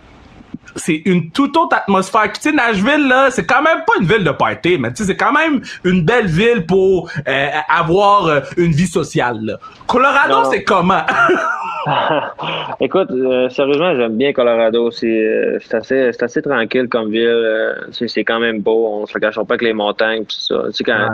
[0.75, 2.31] c'est une toute autre atmosphère.
[2.33, 5.05] Tu sais, Nashville, là, c'est quand même pas une ville de party, mais tu sais,
[5.09, 9.39] c'est quand même une belle ville pour euh, avoir euh, une vie sociale.
[9.41, 9.57] Là.
[9.87, 11.03] Colorado, c'est comment?
[12.79, 14.91] Écoute, euh, sérieusement, j'aime bien Colorado.
[14.91, 17.75] C'est assez, assez tranquille comme ville.
[17.91, 18.87] c'est quand même beau.
[18.87, 20.63] On se le cachera pas avec les montagnes tout ça.
[20.67, 21.07] Tu sais, quand,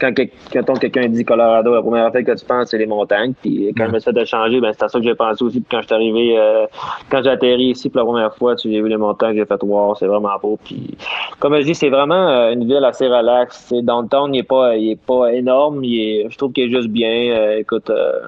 [0.00, 0.12] quand,
[0.52, 3.32] quand, quelqu'un dit Colorado, la première fois que tu penses, c'est les montagnes.
[3.40, 5.60] Puis quand je me de changer, ben, c'est à ça que j'ai pensé aussi.
[5.60, 6.38] Puis quand je suis arrivé,
[7.10, 9.46] quand j'ai atterri ici pour la première fois, tu j'ai vu les montagnes que j'ai
[9.46, 10.58] fait voir, c'est vraiment beau.
[10.64, 10.96] Puis,
[11.38, 13.72] comme je dis, c'est vraiment euh, une ville assez relaxe.
[13.72, 15.82] Downtown, il n'est pas, il est pas énorme.
[15.84, 17.32] je trouve qu'il est juste bien.
[17.32, 18.20] Euh, écoute, euh,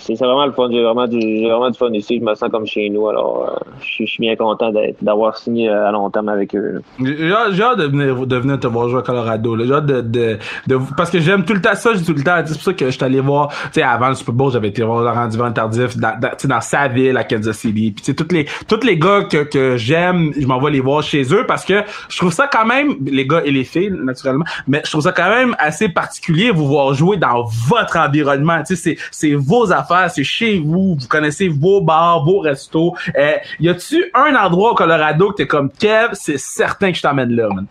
[0.00, 0.68] c'est vraiment le fun.
[0.70, 2.18] J'ai vraiment, du, vraiment du fun ici.
[2.18, 3.08] Je me sens comme chez nous.
[3.08, 6.82] Alors, euh, je, suis bien content d'avoir signé euh, à long terme avec eux.
[6.98, 9.56] J'ai hâte de venir, de venir te voir jouer à Colorado.
[9.64, 11.94] J'ai hâte de, de, de, parce que j'aime tout le temps ça.
[11.94, 12.40] J'ai tout le temps.
[12.44, 13.48] C'est pour ça que je suis allé voir.
[13.48, 17.16] Tu sais, avant le Super Bowl, j'avais été voir Laurent Tardif dans, dans, sa ville
[17.16, 17.92] à Kansas City.
[17.92, 21.02] Puis tu sais, tous les, tous les gars que, que j'aime, je m'envoie les voir
[21.02, 24.44] chez eux parce que je trouve ça quand même, les gars et les filles, naturellement,
[24.66, 28.62] mais je trouve ça quand même assez particulier vous voir jouer dans votre environnement.
[28.66, 32.94] Tu sais, c'est vos affaires, c'est chez vous, vous connaissez vos bars, vos restos.
[33.16, 37.02] Euh, y a-tu un endroit au Colorado que t'es comme Kev, c'est certain que je
[37.02, 37.66] t'emmène là, man?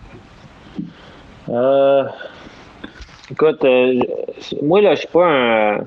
[1.49, 2.03] Euh,
[3.32, 3.99] écoute, euh,
[4.62, 5.77] moi là, je suis pas un,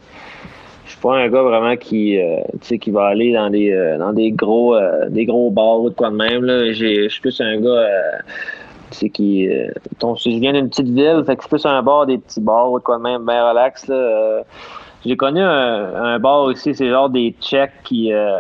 [0.85, 4.13] je suis pas un gars vraiment qui, euh, qui va aller dans des, euh, dans
[4.13, 4.77] des gros,
[5.09, 6.73] des gros bars ou de quoi de même là.
[6.73, 7.89] Je suis plus un gars
[8.91, 12.41] qui je viens d'une petite ville, fait que je suis plus un bar des petits
[12.41, 14.43] bars ou de quoi de même, bien relax là.
[15.05, 18.39] J'ai connu un, bar aussi, c'est genre des Tchèques qui, euh,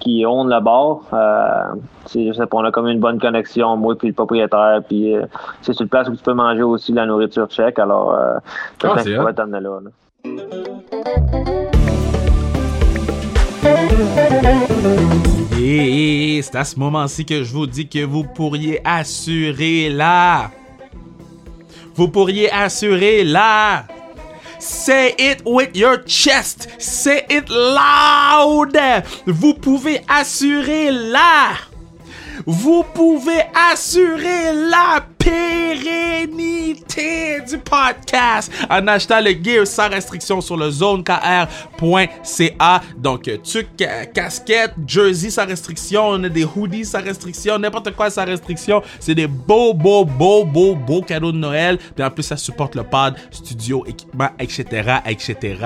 [0.00, 1.00] qui ont le bar.
[1.12, 1.74] Euh,
[2.06, 4.80] sais pas, on a comme une bonne connexion, moi puis le propriétaire.
[4.86, 5.26] Puis euh,
[5.62, 7.78] c'est une place où tu peux manger aussi de la nourriture tchèque.
[7.78, 8.38] Alors, euh,
[8.82, 9.32] ah, c'est là.
[9.50, 9.80] là.
[15.58, 20.50] Et c'est à ce moment-ci que je vous dis que vous pourriez assurer là.
[21.94, 23.84] Vous pourriez assurer là
[24.64, 26.68] Say it with your chest.
[26.80, 28.74] Say it loud.
[29.26, 31.58] Vous pouvez assurer là.
[32.46, 36.53] Vous pouvez assurer la pérennité
[37.46, 41.48] du podcast en achetant le gear sans restriction sur le zonekr.ca.
[42.96, 43.66] Donc, tu
[44.14, 48.82] casquette, jersey sans restriction, on a des hoodies sans restriction, n'importe quoi sans restriction.
[49.00, 51.78] C'est des beaux, beaux, beaux, beaux, beaux cadeaux de Noël.
[51.94, 55.56] Puis en plus, ça supporte le pod, studio, équipement, etc., etc.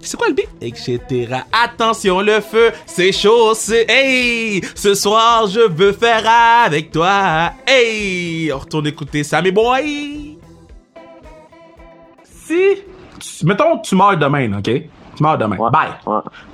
[0.00, 0.48] C'est quoi le beat?
[0.60, 1.28] Etc.
[1.52, 3.86] Attention, le feu, c'est chaud, c'est...
[3.88, 4.62] Hey!
[4.74, 6.24] Ce soir, je veux faire
[6.64, 7.52] avec toi.
[7.66, 8.50] Hey!
[8.52, 10.31] On retourne écouter ça, mes boys!
[13.20, 14.64] Si, mettons, tu meurs demain, ok?
[14.64, 15.56] Tu meurs demain.
[15.70, 15.92] Bye.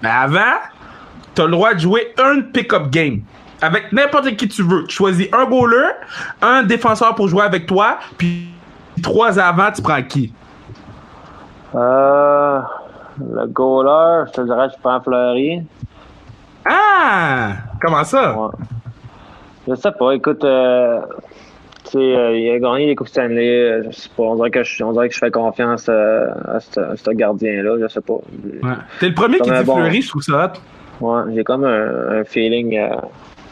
[0.02, 0.58] Mais avant,
[1.34, 3.22] t'as le droit de jouer un pick-up game.
[3.61, 4.84] Avec n'importe qui tu veux.
[4.87, 5.90] Tu choisis un goaler,
[6.42, 8.48] un défenseur pour jouer avec toi, puis
[9.02, 10.32] trois avant, tu prends qui?
[11.74, 12.61] Euh,
[13.18, 15.62] le goaler, je te dirais, je prends Fleury.
[16.64, 17.52] Ah!
[17.80, 18.37] Comment ça?
[19.66, 21.00] Je sais pas, écoute, euh,
[21.94, 23.48] il a gagné les Coupes Stanley.
[23.48, 24.22] Euh, je sais pas.
[24.22, 27.77] On dirait que je, on dirait que je fais confiance euh, à, ce, gardien-là.
[27.81, 28.14] Je sais pas.
[28.14, 28.74] Ouais.
[29.01, 30.53] T'es le premier qui dit Fleury, je trouve ça
[31.01, 32.79] Ouais, j'ai comme un, feeling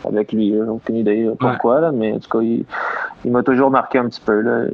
[0.04, 0.52] avec lui.
[0.52, 4.20] J'ai aucune idée pourquoi, là, mais en tout cas, il, m'a toujours marqué un petit
[4.20, 4.40] peu.
[4.40, 4.64] Là.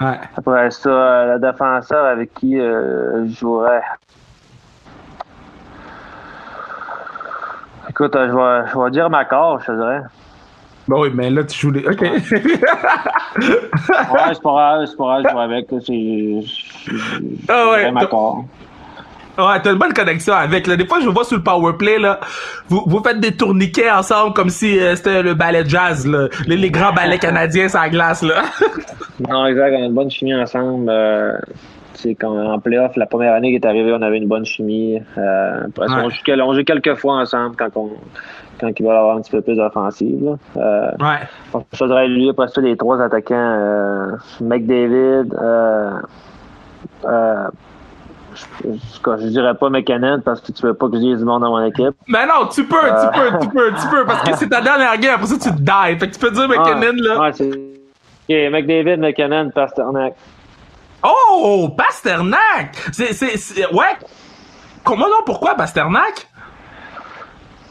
[0.00, 0.18] Ouais.
[0.36, 3.82] Après ça, le défenseur avec qui je jouerais.
[7.88, 10.02] Écoute, je vais, je vais dire Macor, je te dirais.
[10.88, 11.86] Bah oui, mais là, tu joues les.
[11.86, 12.00] OK.
[12.00, 12.20] ouais,
[13.38, 15.66] c'est pas grave, c'est pas grave, je joue avec.
[15.84, 16.40] C'est.
[17.48, 17.90] Ah ouais.
[19.38, 20.66] Ouais, t'as une bonne connexion avec.
[20.66, 20.76] Là.
[20.76, 22.20] Des fois, je vois sur le powerplay, là.
[22.68, 26.28] Vous, vous faites des tourniquets ensemble comme si euh, c'était le ballet jazz, là.
[26.46, 28.44] Les, les grands ballets canadiens sur la glace, là.
[29.28, 29.74] non, exact.
[29.74, 30.88] On a une bonne chimie ensemble.
[30.88, 31.36] Euh,
[31.96, 35.00] sais, quand en playoff, la première année qui est arrivée, on avait une bonne chimie.
[35.18, 37.90] Euh, après, on, joue, on joue quelques fois ensemble quand on,
[38.60, 40.36] quand il va avoir un petit peu plus d'offensive.
[40.56, 41.60] Euh, ouais.
[41.72, 46.00] Je voudrais lui, ça, les trois attaquants, euh, McDavid, euh,
[47.04, 47.48] euh,
[48.34, 48.70] je,
[49.04, 51.64] je, dirais pas McKinnon parce que tu veux pas que j'ai du monde dans mon
[51.64, 51.94] équipe.
[52.08, 53.10] Mais non, tu peux, tu euh.
[53.10, 55.60] peux, tu peux, tu peux, parce que c'est ta dernière game, après ça tu te
[55.60, 55.98] die.
[55.98, 57.20] Fait que tu peux dire McKinnon, là.
[57.20, 57.48] Ouais, c'est.
[57.48, 60.14] Ok, McDavid, McKinnon, Pasternak.
[61.02, 62.74] Oh, Pasternak!
[62.92, 63.96] C'est, c'est, c'est- ouais.
[64.82, 66.26] Comment non, pourquoi Pasternak?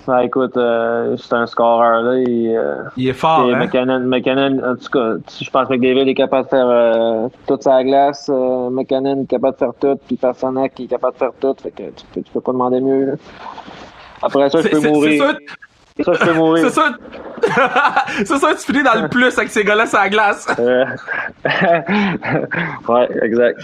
[0.08, 2.18] Ben, écoute, euh, c'est un scoreur, là.
[2.20, 3.58] Et, euh, Il est fort, hein?
[3.58, 7.64] McKinnon, McKinnon, en tout cas, je pense que McDavid est capable de faire euh, toute
[7.64, 8.30] sa glace.
[8.30, 11.56] McKinnon est capable de faire tout, puis Pasternak est capable de faire tout.
[11.62, 13.14] Fait que tu peux, tu peux pas demander mieux, là.
[14.22, 15.24] Après ça, je peux mourir.
[16.04, 16.66] Ça, je peux mourir.
[16.70, 16.92] c'est sûr,
[18.26, 20.48] c'est sûr, tu finis dans le plus avec ces gars-là sur la glace.
[22.88, 23.60] Ouais, exact.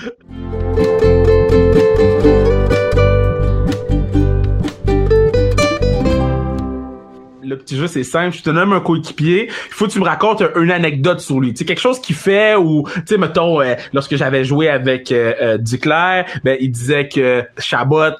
[7.52, 8.34] Le petit jeu, c'est simple.
[8.38, 9.48] Je te nomme un coéquipier.
[9.48, 11.52] Il faut que tu me racontes un- une anecdote sur lui.
[11.54, 15.12] Tu sais, quelque chose qu'il fait ou, tu sais, mettons, euh, lorsque j'avais joué avec
[15.12, 18.12] euh, euh, Duclair, ben, il disait que Chabot,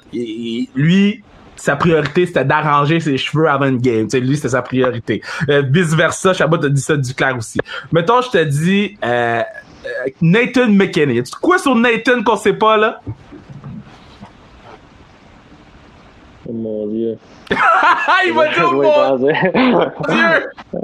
[0.74, 1.22] lui,
[1.56, 4.04] sa priorité, c'était d'arranger ses cheveux avant une game.
[4.04, 5.22] Tu sais, lui, c'était sa priorité.
[5.48, 7.58] Euh, vice versa, Chabot a dit ça de Duclair aussi.
[7.90, 8.96] Mettons, je te dis,
[10.20, 11.16] Nathan McKinney.
[11.18, 13.00] Y quoi sur Nathan qu'on sait pas, là?
[16.48, 17.16] Oh mon dieu.
[18.26, 19.16] il va dire, mon.
[19.18, 19.32] Dieu!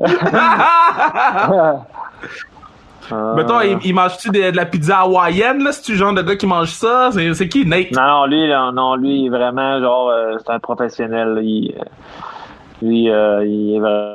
[3.36, 5.72] Mettons, il, il mange-tu de, de la pizza hawaïenne, là?
[5.72, 7.10] C'est-tu le genre de gars qui mange ça?
[7.12, 7.92] C'est, qui, Nate?
[7.92, 11.28] Non, non, lui, là, non, lui, vraiment, genre, euh, c'est un professionnel.
[11.34, 11.40] là.
[11.42, 11.84] Il, euh,
[12.82, 14.14] lui, euh, il est vraiment,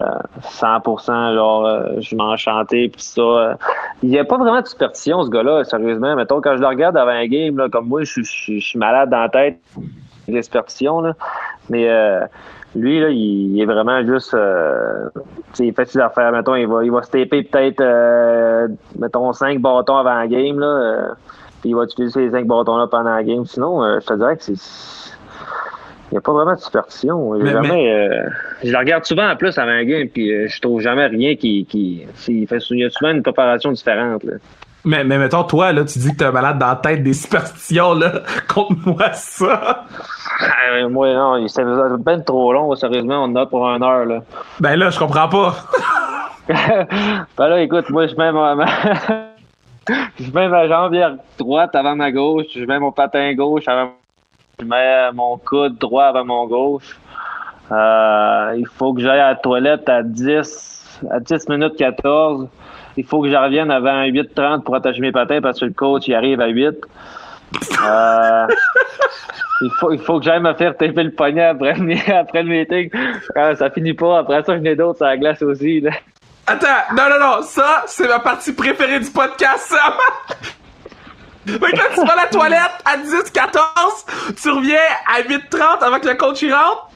[0.00, 0.06] euh,
[0.42, 3.20] 100%, genre, euh, je m'en chantais, puis ça.
[3.20, 3.54] euh,
[4.02, 6.16] il n'y a pas vraiment de superstition, ce gars-là, sérieusement.
[6.16, 8.78] Mettons, quand je le regarde avant un game, là, comme moi, je, je, je suis
[8.78, 9.58] malade dans la tête,
[10.32, 11.12] là.
[11.68, 12.20] Mais euh,
[12.74, 15.08] lui, là, il, il est vraiment juste, euh,
[15.58, 16.32] il fait ses affaires.
[16.32, 20.58] Mettons, il va, il va se taper peut-être, euh, mettons, 5 bâtons avant la game,
[20.58, 21.14] là.
[21.60, 23.44] puis il va utiliser ces cinq bâtons-là pendant la game.
[23.44, 24.54] Sinon, je te dirais que c'est.
[26.10, 27.34] Il n'y a pas vraiment de superstition.
[27.34, 28.28] Mais- jamais, euh,
[28.64, 31.66] je la regarde souvent en plus avant un game, puis je trouve jamais rien qui.
[31.66, 34.24] qui il, fait, il y a souvent une préparation différente.
[34.24, 34.34] Là.
[34.84, 37.12] Mais, mais mettons, toi, là, tu dis que t'es un malade dans la tête des
[37.12, 38.22] superstitions, là.
[38.48, 39.84] Conte-moi ça.
[40.40, 41.64] Ah, moi, non, c'est
[41.98, 44.06] ben trop long, sérieusement, on en a pour une heure.
[44.06, 44.22] Là.
[44.58, 45.54] Ben là, je comprends pas.
[46.48, 48.66] ben là, écoute, moi, je mets ma, ma-
[50.18, 53.90] je mets ma jambière droite avant ma gauche, je mets mon patin gauche avant
[54.60, 56.98] je mets mon coude droit avant mon gauche.
[57.72, 62.48] Euh, il faut que j'aille à la toilette à 10, à 10 minutes 14.
[62.96, 66.08] Il faut que je revienne avant 8h30 pour attacher mes patins parce que le coach
[66.08, 66.68] il arrive à 8.
[67.84, 68.46] Euh,
[69.60, 72.90] il faut, que j'aille me faire taper le poignet après, le- meeting.
[73.36, 74.18] Euh, ça finit pas.
[74.18, 75.82] Après ça, je n'ai d'autres sur la glace aussi.
[76.46, 79.94] Attends, non, non, non, ça, c'est ma partie préférée du podcast, ça.
[81.46, 83.62] Fait que là, tu vas à la toilette à 10, 14,
[84.40, 84.76] tu reviens
[85.06, 86.90] à 8h30 avant que le coach y rentre.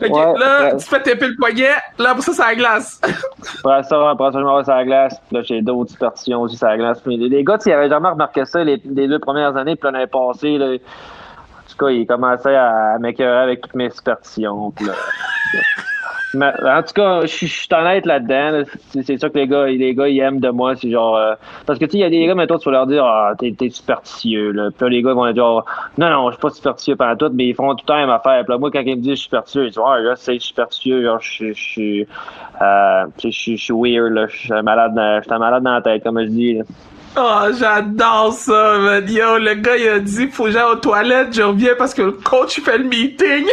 [0.00, 3.00] Ouais, là, tu fais taper le poignet, là, pour ça, c'est la glace.
[3.64, 5.20] Après ça, après ça, je m'en vais sur la glace.
[5.28, 7.02] Puis là, j'ai d'autres superstitions aussi sur la glace.
[7.06, 10.06] Mais les, gars, s'ils avaient jamais remarqué ça les, les deux premières années, puis l'année
[10.06, 14.70] passée, là, en tout cas, ils commençaient à, à m'écœurer avec toutes mes superstitions.
[14.70, 14.92] Puis là,
[16.34, 18.58] mais, en tout cas, je suis- honnête là-dedans.
[18.58, 18.64] là.
[19.02, 20.76] C'est ça que les gars, les gars, ils aiment de moi.
[20.76, 21.16] C'est genre.
[21.16, 21.34] euh,
[21.66, 23.32] parce que tu sais, il y a des gars, mettons, tu vas leur dire, ah,
[23.38, 23.68] t'es t'es.
[23.68, 24.70] Là.
[24.70, 25.62] Puis là, les gars vont dire,
[25.98, 28.00] non, non, je suis pas superstitieux pendant tout, mais ils font tout le temps la
[28.06, 28.44] même affaire.
[28.44, 30.38] Puis là, moi, quand ils me disent, je suis superstitieux, ils disent, ah, là, c'est
[30.38, 31.02] superstitieux.
[31.02, 32.06] Genre, je suis-.
[32.62, 34.26] Euh, je suis- weird, là.
[34.28, 36.58] Je suis malade, dans- malade dans la tête, comme je dis.
[37.16, 39.04] Oh, j'adore ça, man.
[39.08, 42.02] Yo, le gars, il a dit, faut que j'aille aux toilettes, je reviens parce que
[42.02, 43.46] le coach, il fait le meeting.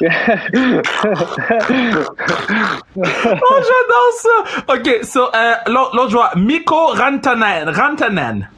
[2.96, 4.74] Oh, j'adore ça!
[4.74, 7.68] OK, so, euh, l'autre joueur, Mikko Rantanen.
[7.68, 8.48] Rantanen.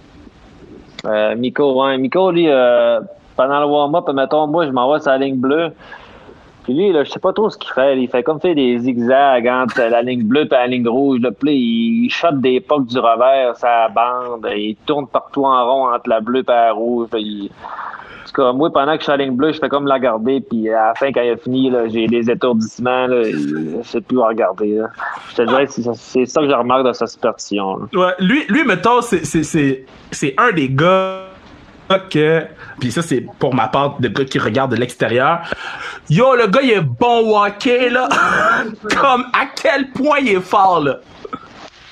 [1.07, 1.99] Euh, Miko, ouais.
[1.99, 3.01] Miko, lui, euh,
[3.37, 5.73] pendant le warm-up, mettons, moi, je m'en vais sur la ligne bleue.
[6.66, 7.96] Puis lui, là, je sais pas trop ce qu'il fait.
[7.96, 11.20] Il fait comme fait des zigzags entre la ligne bleue et la ligne rouge.
[11.20, 11.31] Là.
[11.31, 14.46] Puis là, il shot des pocs du revers, sa bande.
[14.55, 17.07] Il tourne partout en rond entre la bleue et la rouge.
[17.12, 19.61] Puis il- En tout cas, moi, pendant que je suis à la ligne bleue, je
[19.61, 20.40] fais comme la garder.
[20.40, 23.07] Puis à la fin, quand il a fini, là, j'ai des étourdissements.
[23.07, 24.74] Là, je sais plus où regarder.
[24.74, 24.88] Là.
[25.38, 27.76] Je c'est ça que je remarque de sa superstition.
[27.79, 27.87] là.
[27.94, 31.20] Ouais, lui, lui, mettons, c'est un des gars
[32.11, 32.42] que,
[32.79, 35.41] puis ça, c'est pour ma part de gars qui regarde de l'extérieur.
[36.11, 38.09] Yo, le gars, il est bon au hockey, là.
[39.01, 40.97] Comme, à quel point il est fort, là?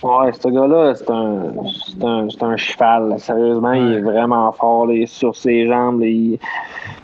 [0.02, 1.52] Ouais, ce gars-là, c'est un,
[1.88, 3.08] c'est un, c'est un cheval.
[3.08, 3.18] là.
[3.18, 6.00] Sérieusement, il est vraiment fort là, il est sur ses jambes.
[6.00, 6.38] là, il,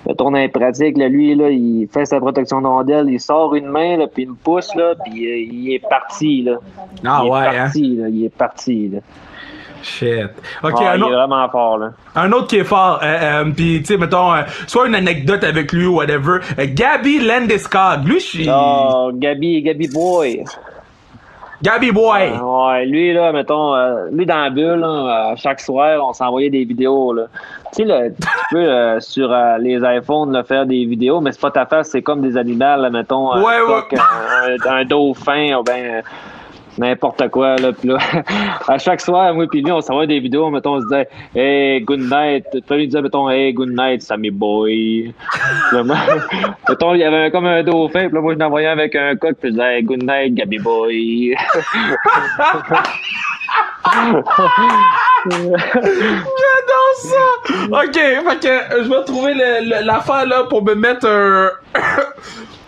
[0.07, 0.99] le tourne est pratique.
[0.99, 3.09] Là, lui, là, il fait sa protection de rondelle.
[3.09, 6.43] Il sort une main, là, puis il me pousse, là, puis euh, il est parti.
[6.43, 6.59] Là.
[7.05, 7.53] Ah il est ouais, hein?
[7.62, 8.88] parti, là, il est parti.
[8.88, 8.99] Là.
[9.83, 10.25] Shit.
[10.62, 11.79] OK, Ouais, un, il est autre, vraiment fort.
[11.79, 11.90] Là.
[12.16, 15.43] un autre qui est fort, euh, euh, puis tu sais, mettons, euh, soit une anecdote
[15.45, 16.38] avec lui ou whatever.
[16.59, 18.05] Euh, Gabby Landeskog.
[18.07, 18.49] Lui, je suis...
[18.53, 20.45] Oh, Gabi, Gabi Boy.
[21.62, 22.31] Gabby Boy!
[22.43, 23.75] ouais, lui, là, mettons,
[24.11, 27.25] lui, dans la bulle, là, chaque soir, on s'envoyait des vidéos, là.
[27.77, 31.66] Tu sais, tu peux, sur les iPhones, là, faire des vidéos, mais c'est pas ta
[31.66, 33.83] face, c'est comme des animaux, là, mettons, Ouais, ouais.
[33.90, 36.03] coq, un, un dauphin, ou ben
[36.81, 37.73] n'importe quoi, là.
[37.73, 37.99] Puis là,
[38.69, 41.81] à chaque soir, moi puis lui, on s'envoyait des vidéos, mettons, on se disait «Hey,
[41.83, 42.47] good night».
[42.66, 45.14] Puis disait, mettons, «Hey, good night, Sammy boy».
[45.73, 49.37] Mettons, il y avait comme un dauphin, puis là, moi, je l'envoyais avec un coq,
[49.40, 51.37] puis je disais «Hey, good night, Gabby boy».
[55.31, 57.25] J'adore ça!
[57.73, 59.35] Ok, fait que je vais trouver
[59.83, 61.51] l'affaire là pour me mettre un.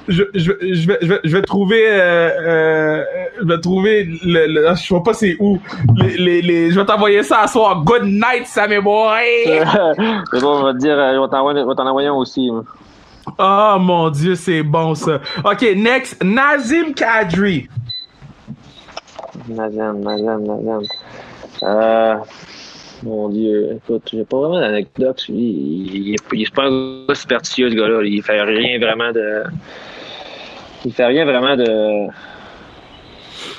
[0.08, 1.84] Je, je, je, vais, je, vais, je vais trouver.
[1.88, 3.04] Euh, euh,
[3.40, 4.04] je vais trouver.
[4.24, 5.58] Le, le- je sais pas c'est où.
[5.96, 7.82] Les, les, les, je vais t'envoyer ça à soir.
[7.84, 9.24] Good night, Sammy Boy!
[10.32, 12.14] C'est bon, on va te dire, euh, je vais t'envoyer- je vais t'en envoyer un
[12.14, 12.50] aussi.
[13.38, 15.20] Oh mon dieu, c'est bon ça.
[15.44, 16.22] Ok, next.
[16.24, 17.68] Nazim Kadri.
[19.48, 20.82] Nazem, Nazem.
[21.62, 22.14] Euh,
[23.04, 25.24] mon Dieu, écoute, j'ai pas vraiment d'anecdote.
[25.28, 28.02] Il, il, il est pas un gars superstitieux, ce gars-là.
[28.04, 29.42] Il fait rien vraiment de.
[30.84, 32.06] Il fait rien vraiment de.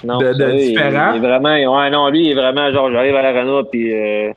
[0.04, 1.12] Non, De- de savez, différent?
[1.14, 1.76] Il, est vraiment.
[1.78, 3.94] Ouais, non, lui, il est vraiment genre, j'arrive à l'arena, puis.
[3.94, 4.32] euh,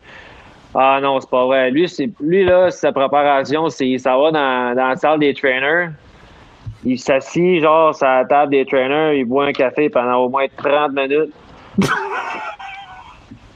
[0.74, 1.70] ah non, c'est pas vrai.
[1.70, 1.86] Lui,
[2.20, 5.88] lui là, sa préparation, c'est s'en va dans, dans la salle des trainers.
[6.84, 10.46] Il s'assit, genre, sur la table des trainers, il boit un café pendant au moins
[10.56, 11.32] 30 minutes.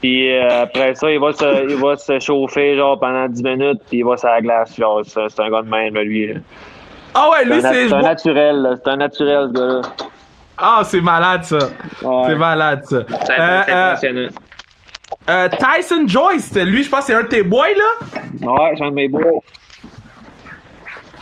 [0.00, 3.80] Puis euh, après ça, il va, se, il va se chauffer, genre, pendant 10 minutes,
[3.88, 4.74] puis il va sur la glace.
[4.76, 6.28] Genre, c'est un gars de même, lui.
[6.28, 6.40] là.
[7.14, 7.88] Ah ouais, lui c'est.
[7.88, 8.70] c'est un naturel, là.
[8.82, 9.80] C'est un naturel, ce gars-là.
[10.58, 11.56] Ah, c'est malade ça.
[12.02, 12.24] Ouais.
[12.26, 12.98] C'est malade ça.
[13.24, 14.28] C'est Euh, euh, impressionnant.
[15.30, 18.06] euh, Tyson Joyce, lui, je pense que c'est un de tes boys là.
[18.46, 19.42] Ouais, c'est un de mes beaux.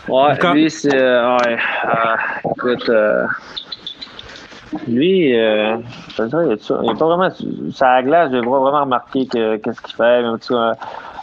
[0.08, 0.54] Ouais, D'accord.
[0.54, 0.94] lui, c'est.
[0.94, 1.56] euh, ouais.
[1.84, 3.26] euh, écoute, euh,
[4.86, 5.76] lui, euh,
[6.18, 7.28] dirais, il est- il est pas vraiment.
[7.80, 10.22] La glace, j'ai vraiment remarqué que, qu'est-ce qu'il fait.
[10.22, 10.72] Mais en tout cas,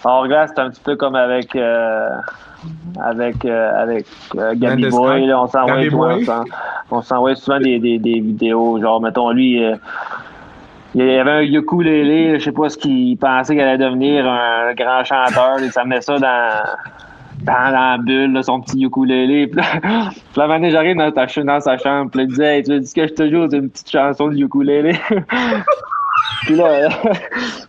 [0.03, 1.55] hors glace, c'est un petit peu comme avec.
[1.55, 2.09] euh,
[3.03, 4.91] avec euh, avec euh, Landeskog.
[4.91, 9.75] Boy, là, on s'envoie souvent, souvent des, des, des vidéos, genre mettons lui euh,
[10.93, 14.73] il y avait un ukulélé, je sais pas ce qu'il pensait qu'il allait devenir un
[14.73, 16.61] grand chanteur, il s'amenait ça dans
[17.41, 19.47] dans, dans la bulle, là, son petit ukulélé.
[19.47, 19.79] Puis là,
[20.37, 23.13] moment donné, j'arrive dans, sa chambre, puis il disait, hey, tu veux dire que je
[23.13, 24.95] te joue une petite chanson de ukulélé?
[26.45, 26.89] puis là, euh,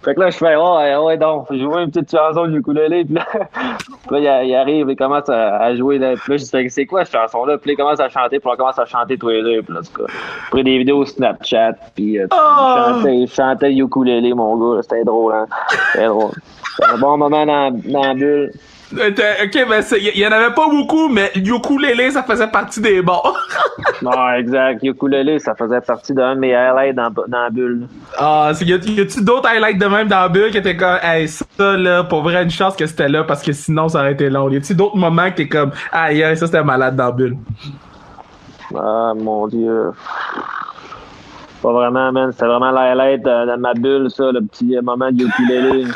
[0.05, 2.59] fait que là, je fais, oh, ouais, ouais, donc, je joue une petite chanson de
[2.59, 3.05] ukulélé.
[3.05, 3.27] Puis là,
[4.09, 5.99] puis là, il, il arrive, il commence à, à jouer.
[5.99, 7.59] Là, puis là, je dis, c'est quoi cette chanson-là?
[7.59, 9.63] Puis là, il commence à chanter, puis on commence à chanter tous les deux.
[9.63, 10.13] Puis là, en tout cas,
[10.49, 13.07] après des vidéos Snapchat, puis euh, Oh!
[13.07, 14.83] il, chantait, il ukulélé, mon gars.
[14.83, 15.47] C'était drôle, hein?
[15.93, 16.33] C'était drôle.
[16.77, 18.53] C'était un bon moment dans, dans la bulle.
[18.92, 23.22] Ok, ben il y, en avait pas beaucoup, mais ukulélé, ça faisait partie des bons.
[24.03, 24.83] Non, exact.
[24.83, 27.88] Ukulélé, ça faisait partie d'un de mes highlights dans, dans la bulle.
[28.18, 31.44] Ah, y a-tu d'autres highlights de même dans la bulle qui étaient comme, hey, ça
[31.59, 34.51] là, pour vrai, une chance que c'était là parce que sinon ça aurait été long.
[34.51, 37.37] Y a-tu d'autres moments que t'es comme, aïe, ça c'était malade dans la bulle?
[38.75, 39.92] Ah, mon Dieu.
[41.62, 42.33] Pas vraiment, man.
[42.33, 45.87] C'était vraiment l'highlight de ma bulle, ça, le petit moment de ukulélé.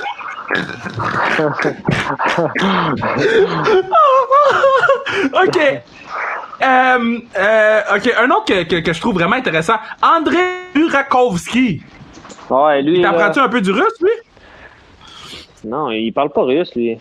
[5.33, 5.59] Ok.
[6.63, 10.37] Euh, euh, ok, un autre que, que, que je trouve vraiment intéressant, André
[10.75, 11.83] Burakovsky.
[12.51, 13.01] Ouais, lui.
[13.01, 14.11] T'apprends-tu un peu du russe, lui?
[15.65, 16.99] Non, il parle pas russe, lui.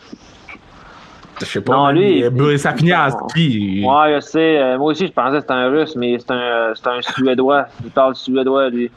[1.41, 1.73] Je sais pas.
[1.73, 3.83] Non, lui, il- il- ça finit à ski.
[3.85, 4.57] Ouais, je sais.
[4.59, 7.65] Euh, moi aussi, je pensais que c'était un russe, mais c'est un, c'est un Suédois.
[7.83, 8.91] Il parle suédois, lui.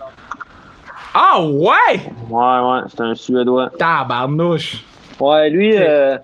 [1.14, 2.01] Ah ouais!
[2.31, 3.70] Ouais, ouais, c'est un Suédois.
[3.79, 4.85] Tabarnouche.
[5.20, 6.16] Ouais, lui, euh,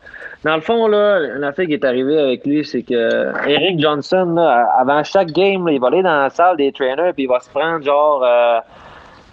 [0.44, 4.32] dans le fond, là, une affaire qui est arrivée avec lui, c'est que Eric Johnson,
[4.34, 7.28] là, avant chaque game, là, il va aller dans la salle des trainers, puis il
[7.28, 8.62] va se prendre genre euh, à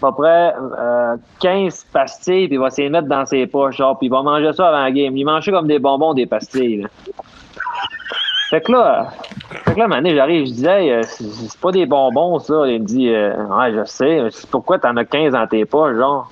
[0.00, 3.98] peu près euh, 15 pastilles, puis il va se les mettre dans ses poches, genre,
[3.98, 5.16] puis il va manger ça avant la game.
[5.16, 6.82] Il mangeait comme des bonbons, des pastilles.
[6.82, 6.88] Là.
[8.50, 9.08] Fait que là,
[9.64, 12.66] fait que là, un j'arrive, je disais, hey, euh, c'est pas des bonbons, ça.
[12.66, 16.30] Il me dit, euh, ouais, je sais, pourquoi t'en as 15 dans tes poches, genre?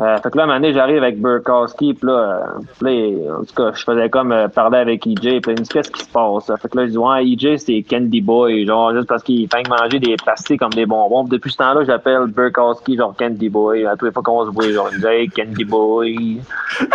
[0.00, 3.36] Euh, fait que là, un moment donné, j'arrive avec Burkowski, puis là, euh, puis là,
[3.36, 5.90] en tout cas, je faisais comme euh, parler avec EJ, puis il me dit, qu'est-ce
[5.90, 6.46] qui se passe?
[6.46, 9.68] Fait que là, je dis, ouais, EJ, c'est Candy Boy, genre, juste parce qu'il fait
[9.68, 11.24] manger des pastilles comme des bonbons.
[11.24, 13.84] Puis depuis ce temps-là, j'appelle Burkowski, genre, Candy Boy.
[13.84, 16.40] À tous les fois qu'on se voit, genre, il me dit, hey, Candy Boy,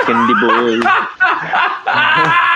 [0.08, 0.79] Candy Boy.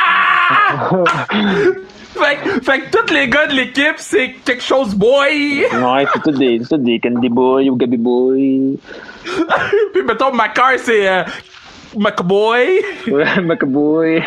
[2.11, 5.63] Fait, que- fait que tous les gars de l'équipe, c'est quelque chose boy.
[5.71, 8.77] ouais, c'est tous des, tous des Candy Boy ou Gabi Boy.
[9.93, 11.23] Puis mettons, Macar, c'est euh,
[11.95, 12.81] McBoy.
[13.07, 14.21] Ouais, McBoy.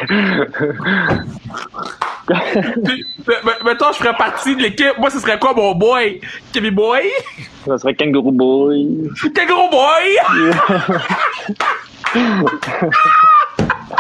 [2.85, 4.97] Puis, me- me- mettons, je ferais partie de l'équipe.
[4.99, 6.21] Moi, ce serait quoi mon boy?
[6.53, 7.03] Kevin Boy?
[7.67, 9.11] Ça serait Kangaroo Boy.
[9.37, 10.17] Kangaroo Boy!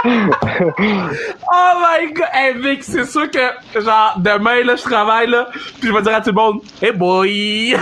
[0.04, 2.26] oh my god!
[2.32, 5.48] Hey Vic, c'est sûr que, genre, demain, là, je travaille, là,
[5.80, 7.74] puis je vais dire à tout le monde, Hey boy!
[7.74, 7.78] à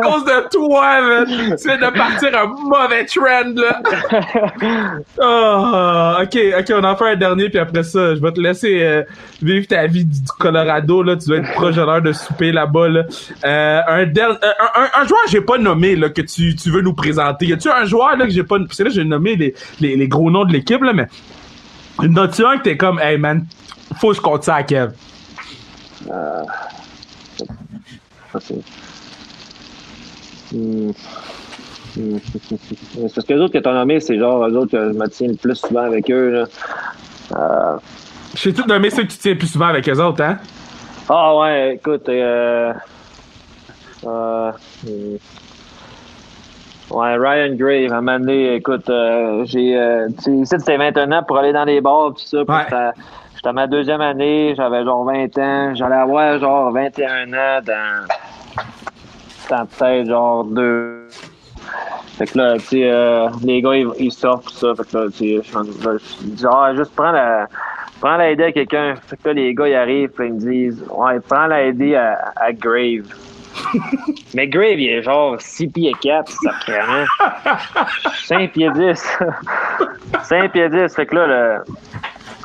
[0.00, 1.26] cause de toi, man!
[1.56, 3.82] Tu viens de partir un mauvais trend, là!
[5.20, 8.82] Oh, ok, ok, on en fait un dernier, puis après ça, je vais te laisser
[8.82, 9.02] euh,
[9.42, 11.16] vivre ta vie du, Colorado, là.
[11.16, 13.02] Tu dois être proche de l'heure de souper là-bas, là.
[13.44, 16.54] Euh, un, der- euh, un, un, un joueur que j'ai pas nommé, là, que tu,
[16.56, 17.46] tu veux nous présenter.
[17.46, 18.58] Y a-tu un joueur, là, que j'ai pas...
[18.58, 21.06] Que là, j'ai nommé les, les, les gros noms de l'équipe, là, mais...
[22.02, 23.46] Une tu un que t'es comme, hey, man,
[23.98, 24.92] faut que je compte ça à Kev.
[26.10, 26.42] Euh,
[30.52, 30.90] Hmm.
[31.96, 32.18] Hmm.
[32.38, 35.08] C'est parce que les autres que t'as nommés, c'est genre eux autres que je me
[35.08, 36.30] tiens le plus souvent avec eux.
[36.30, 36.44] Là.
[37.36, 37.76] Euh,
[38.34, 40.38] Je sais tout nommer ceux que tu tiens plus souvent avec eux autres, hein?
[41.08, 42.72] Ah ouais, écoute, euh,
[44.04, 44.52] euh,
[44.84, 45.16] hmm.
[46.90, 51.12] Ouais, Ryan Grave, à un moment donné, écoute, euh, j'ai, euh, tu sais, c'était 21
[51.12, 52.44] ans pour aller dans les bars tout ça, Ouais.
[52.64, 58.06] j'étais- à ma deuxième année, j'avais genre 20 ans, j'allais avoir genre 21 ans dans,
[59.50, 61.06] dans peut-être genre deux.
[62.18, 64.74] Fait que là, tu sais, euh, les gars, ils, ils sortent tout ça.
[64.74, 67.46] Fait que là, tu sais, je dis, ah, juste prends la,
[68.00, 68.94] prends la ID à quelqu'un.
[69.06, 71.94] Fait que là, les gars, ils arrivent, puis ils me disent, ouais, prends la ID
[71.94, 73.04] à, à Grave.
[74.34, 77.04] Mais Grave, il est genre 6 pieds 4, sacrément.
[78.24, 79.18] 5 pieds 10.
[80.22, 80.94] 5 pieds 10.
[80.94, 81.62] Fait que là,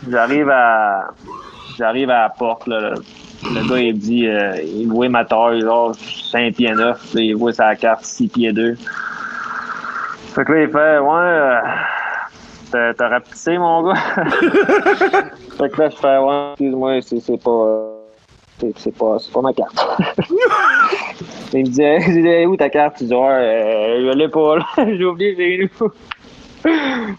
[0.10, 1.08] j'arrive à,
[1.78, 2.94] j'arrive à la porte, là,
[3.44, 7.14] le, gars, il dit, euh, il voit ma taille, genre 5 pieds 9.
[7.14, 8.76] Là, il voit sa carte 6 pieds 2.
[10.36, 11.60] Fait que là, il fait, ouais,
[12.76, 13.96] euh, t'as- rapetissé, mon gars.
[15.58, 17.91] fait que là, je fais, ouais, excuse-moi, c'est pas, euh,
[18.78, 19.86] c'est pas, c'est pas ma carte.
[21.54, 22.98] il me Hey, j'ai dit, où ta carte?
[23.02, 24.66] Il dit, ouais, euh, je l'ai pas, là.
[24.78, 25.90] J'ai oublié chez nous.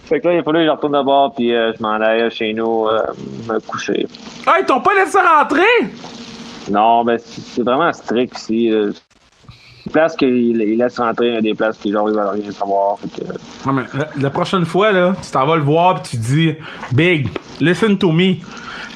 [0.04, 2.52] fait que là, il fallait que je retourne d'abord, puis euh, je m'en allais chez
[2.54, 3.02] nous euh,
[3.48, 4.06] me coucher.
[4.46, 5.90] Ah, ils t'ont pas laissé rentrer?
[6.70, 8.68] Non, ben, c'est vraiment strict ici.
[8.70, 8.90] là.
[9.84, 12.40] Des places qu'ils ils laissent rentrer, il y a des places qui, genre, ils veulent
[12.40, 12.98] rien savoir.
[13.00, 13.32] Fait que,
[13.66, 16.54] Non, mais la, la prochaine fois, là, tu t'en vas le voir pis tu dis
[16.92, 17.28] Big,
[17.60, 18.36] listen to me.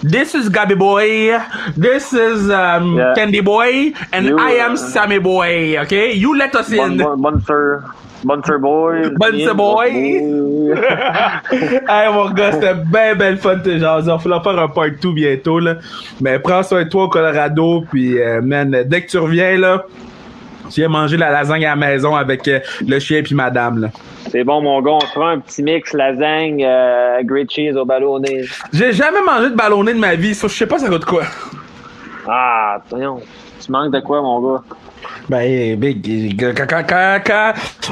[0.02, 1.38] This is Gabby Boy.
[1.76, 3.14] This is um, Yeah.
[3.14, 3.92] Candy Boy.
[4.12, 5.78] And You, I am uh, Sammy Boy.
[5.78, 6.12] Okay?
[6.12, 6.98] You let us in.
[6.98, 7.82] bon, bon, sir.
[8.24, 9.10] Bon, sir boy.
[9.16, 9.90] Bon, boy.
[11.88, 13.84] hey, mon gars, c'était ben, ben le fun de te.
[13.84, 15.76] On va faire un part 2 bientôt, là.
[16.20, 17.84] Mais prends soin de toi au Colorado.
[17.90, 19.84] Puis, euh, man, dès que tu reviens, là,
[20.70, 23.88] tu viens manger la lasagne à la maison avec euh, le chien puis madame, là.
[24.30, 24.92] C'est bon, mon gars.
[24.92, 28.44] On se prend un petit mix lasagne, euh, great cheese au ballonné.
[28.72, 30.34] J'ai jamais mangé de ballonné de ma vie.
[30.34, 31.22] Ça, je sais pas ça goûte quoi.
[32.28, 33.20] Ah, voyons.
[33.60, 34.62] Tu manques de quoi, mon gars?
[35.28, 36.40] Ben, big,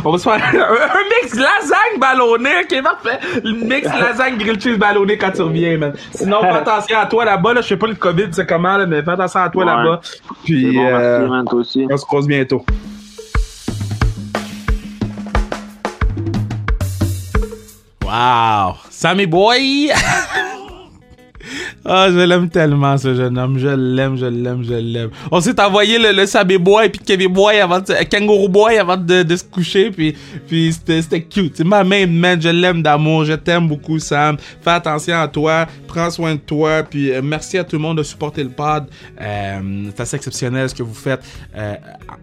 [0.05, 3.19] on va se faire un, mix lasagne ballonné, ok, parfait.
[3.43, 5.95] Le mix lasagne grilled cheese ballonné quand tu reviens, man.
[6.13, 7.61] Sinon, fais attention à toi là-bas, là.
[7.61, 9.71] Je sais pas le COVID, c'est comment, là, mais fais attention à toi Ouais.
[9.71, 10.01] là-bas.
[10.45, 11.87] Puis, bon, euh, merci, man, toi aussi.
[11.91, 12.65] on se croise bientôt.
[18.05, 18.77] Wow!
[18.91, 19.91] Sammy Boy!
[21.87, 23.59] Ah, je l'aime tellement, ce jeune homme.
[23.59, 25.11] Je l'aime, je l'aime, je l'aime.
[25.31, 28.97] On s'est envoyé le, le Sammy Boy puis Kevin Boy avant de, Kangaroo Boy avant
[28.97, 30.17] de, de se coucher puis,
[30.47, 31.59] puis c'était, cute.
[31.59, 32.41] C'est ma main, man.
[32.41, 33.27] Je l'aime d'amour.
[33.27, 34.39] Je t'aime beaucoup, Sam.
[34.63, 35.67] Fais attention à toi.
[35.87, 36.85] Prends soin de toi.
[36.85, 38.87] Puis euh, merci à tout le monde de supporter le pod.
[39.21, 41.21] Euh, c'est assez exceptionnel ce que vous faites
[41.55, 41.75] euh,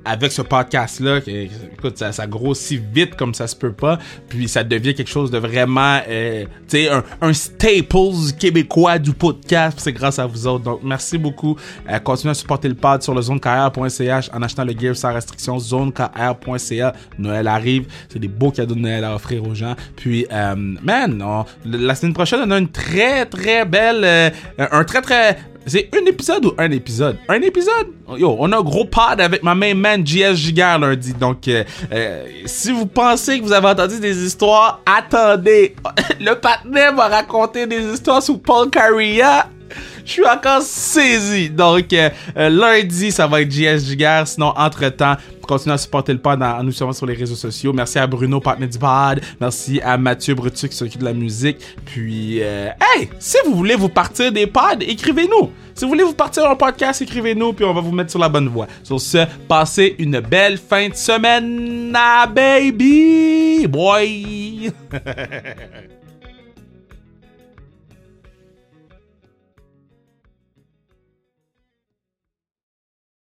[0.03, 1.19] avec ce podcast-là.
[1.27, 3.99] Écoute, ça, ça grossit vite comme ça se peut pas.
[4.27, 9.13] Puis ça devient quelque chose de vraiment, euh, tu sais, un, un staples québécois du
[9.13, 9.50] podcast.
[9.77, 10.63] C'est grâce à vous autres.
[10.63, 11.55] Donc, merci beaucoup.
[11.89, 15.57] Euh, continuez à supporter le pod sur le zonekr.ch en achetant le gear sans restriction.
[15.59, 16.93] Zonekr.ca.
[17.17, 17.85] Noël arrive.
[18.09, 19.75] C'est des beaux cadeaux de Noël à offrir aux gens.
[19.95, 24.83] Puis, euh, man, on- la semaine prochaine, on a une très, très belle, euh, un
[24.83, 27.17] très, très, c'est un épisode ou un épisode?
[27.27, 27.87] Un épisode?
[28.17, 31.13] Yo, on a un gros pod avec ma main man JS Gigar lundi.
[31.13, 35.75] Donc, euh, euh, si vous pensez que vous avez entendu des histoires, attendez.
[36.19, 39.47] Le partenaire m'a raconté des histoires sous Paul Carria.
[40.05, 41.49] Je suis encore saisi.
[41.49, 44.25] Donc, euh, euh, lundi, ça va être JS.
[44.25, 45.15] Sinon, entre-temps,
[45.47, 47.73] continuez à supporter le pod en, en nous suivant sur les réseaux sociaux.
[47.73, 49.21] Merci à Bruno, partenaire du pod.
[49.39, 51.57] Merci à Mathieu Brutu qui s'occupe de la musique.
[51.85, 55.51] Puis, euh, hey, si vous voulez vous partir des pods, écrivez-nous.
[55.73, 58.29] Si vous voulez vous partir un podcast, écrivez-nous, puis on va vous mettre sur la
[58.29, 58.67] bonne voie.
[58.83, 64.71] Sur ce, passez une belle fin de semaine, ah, baby boy.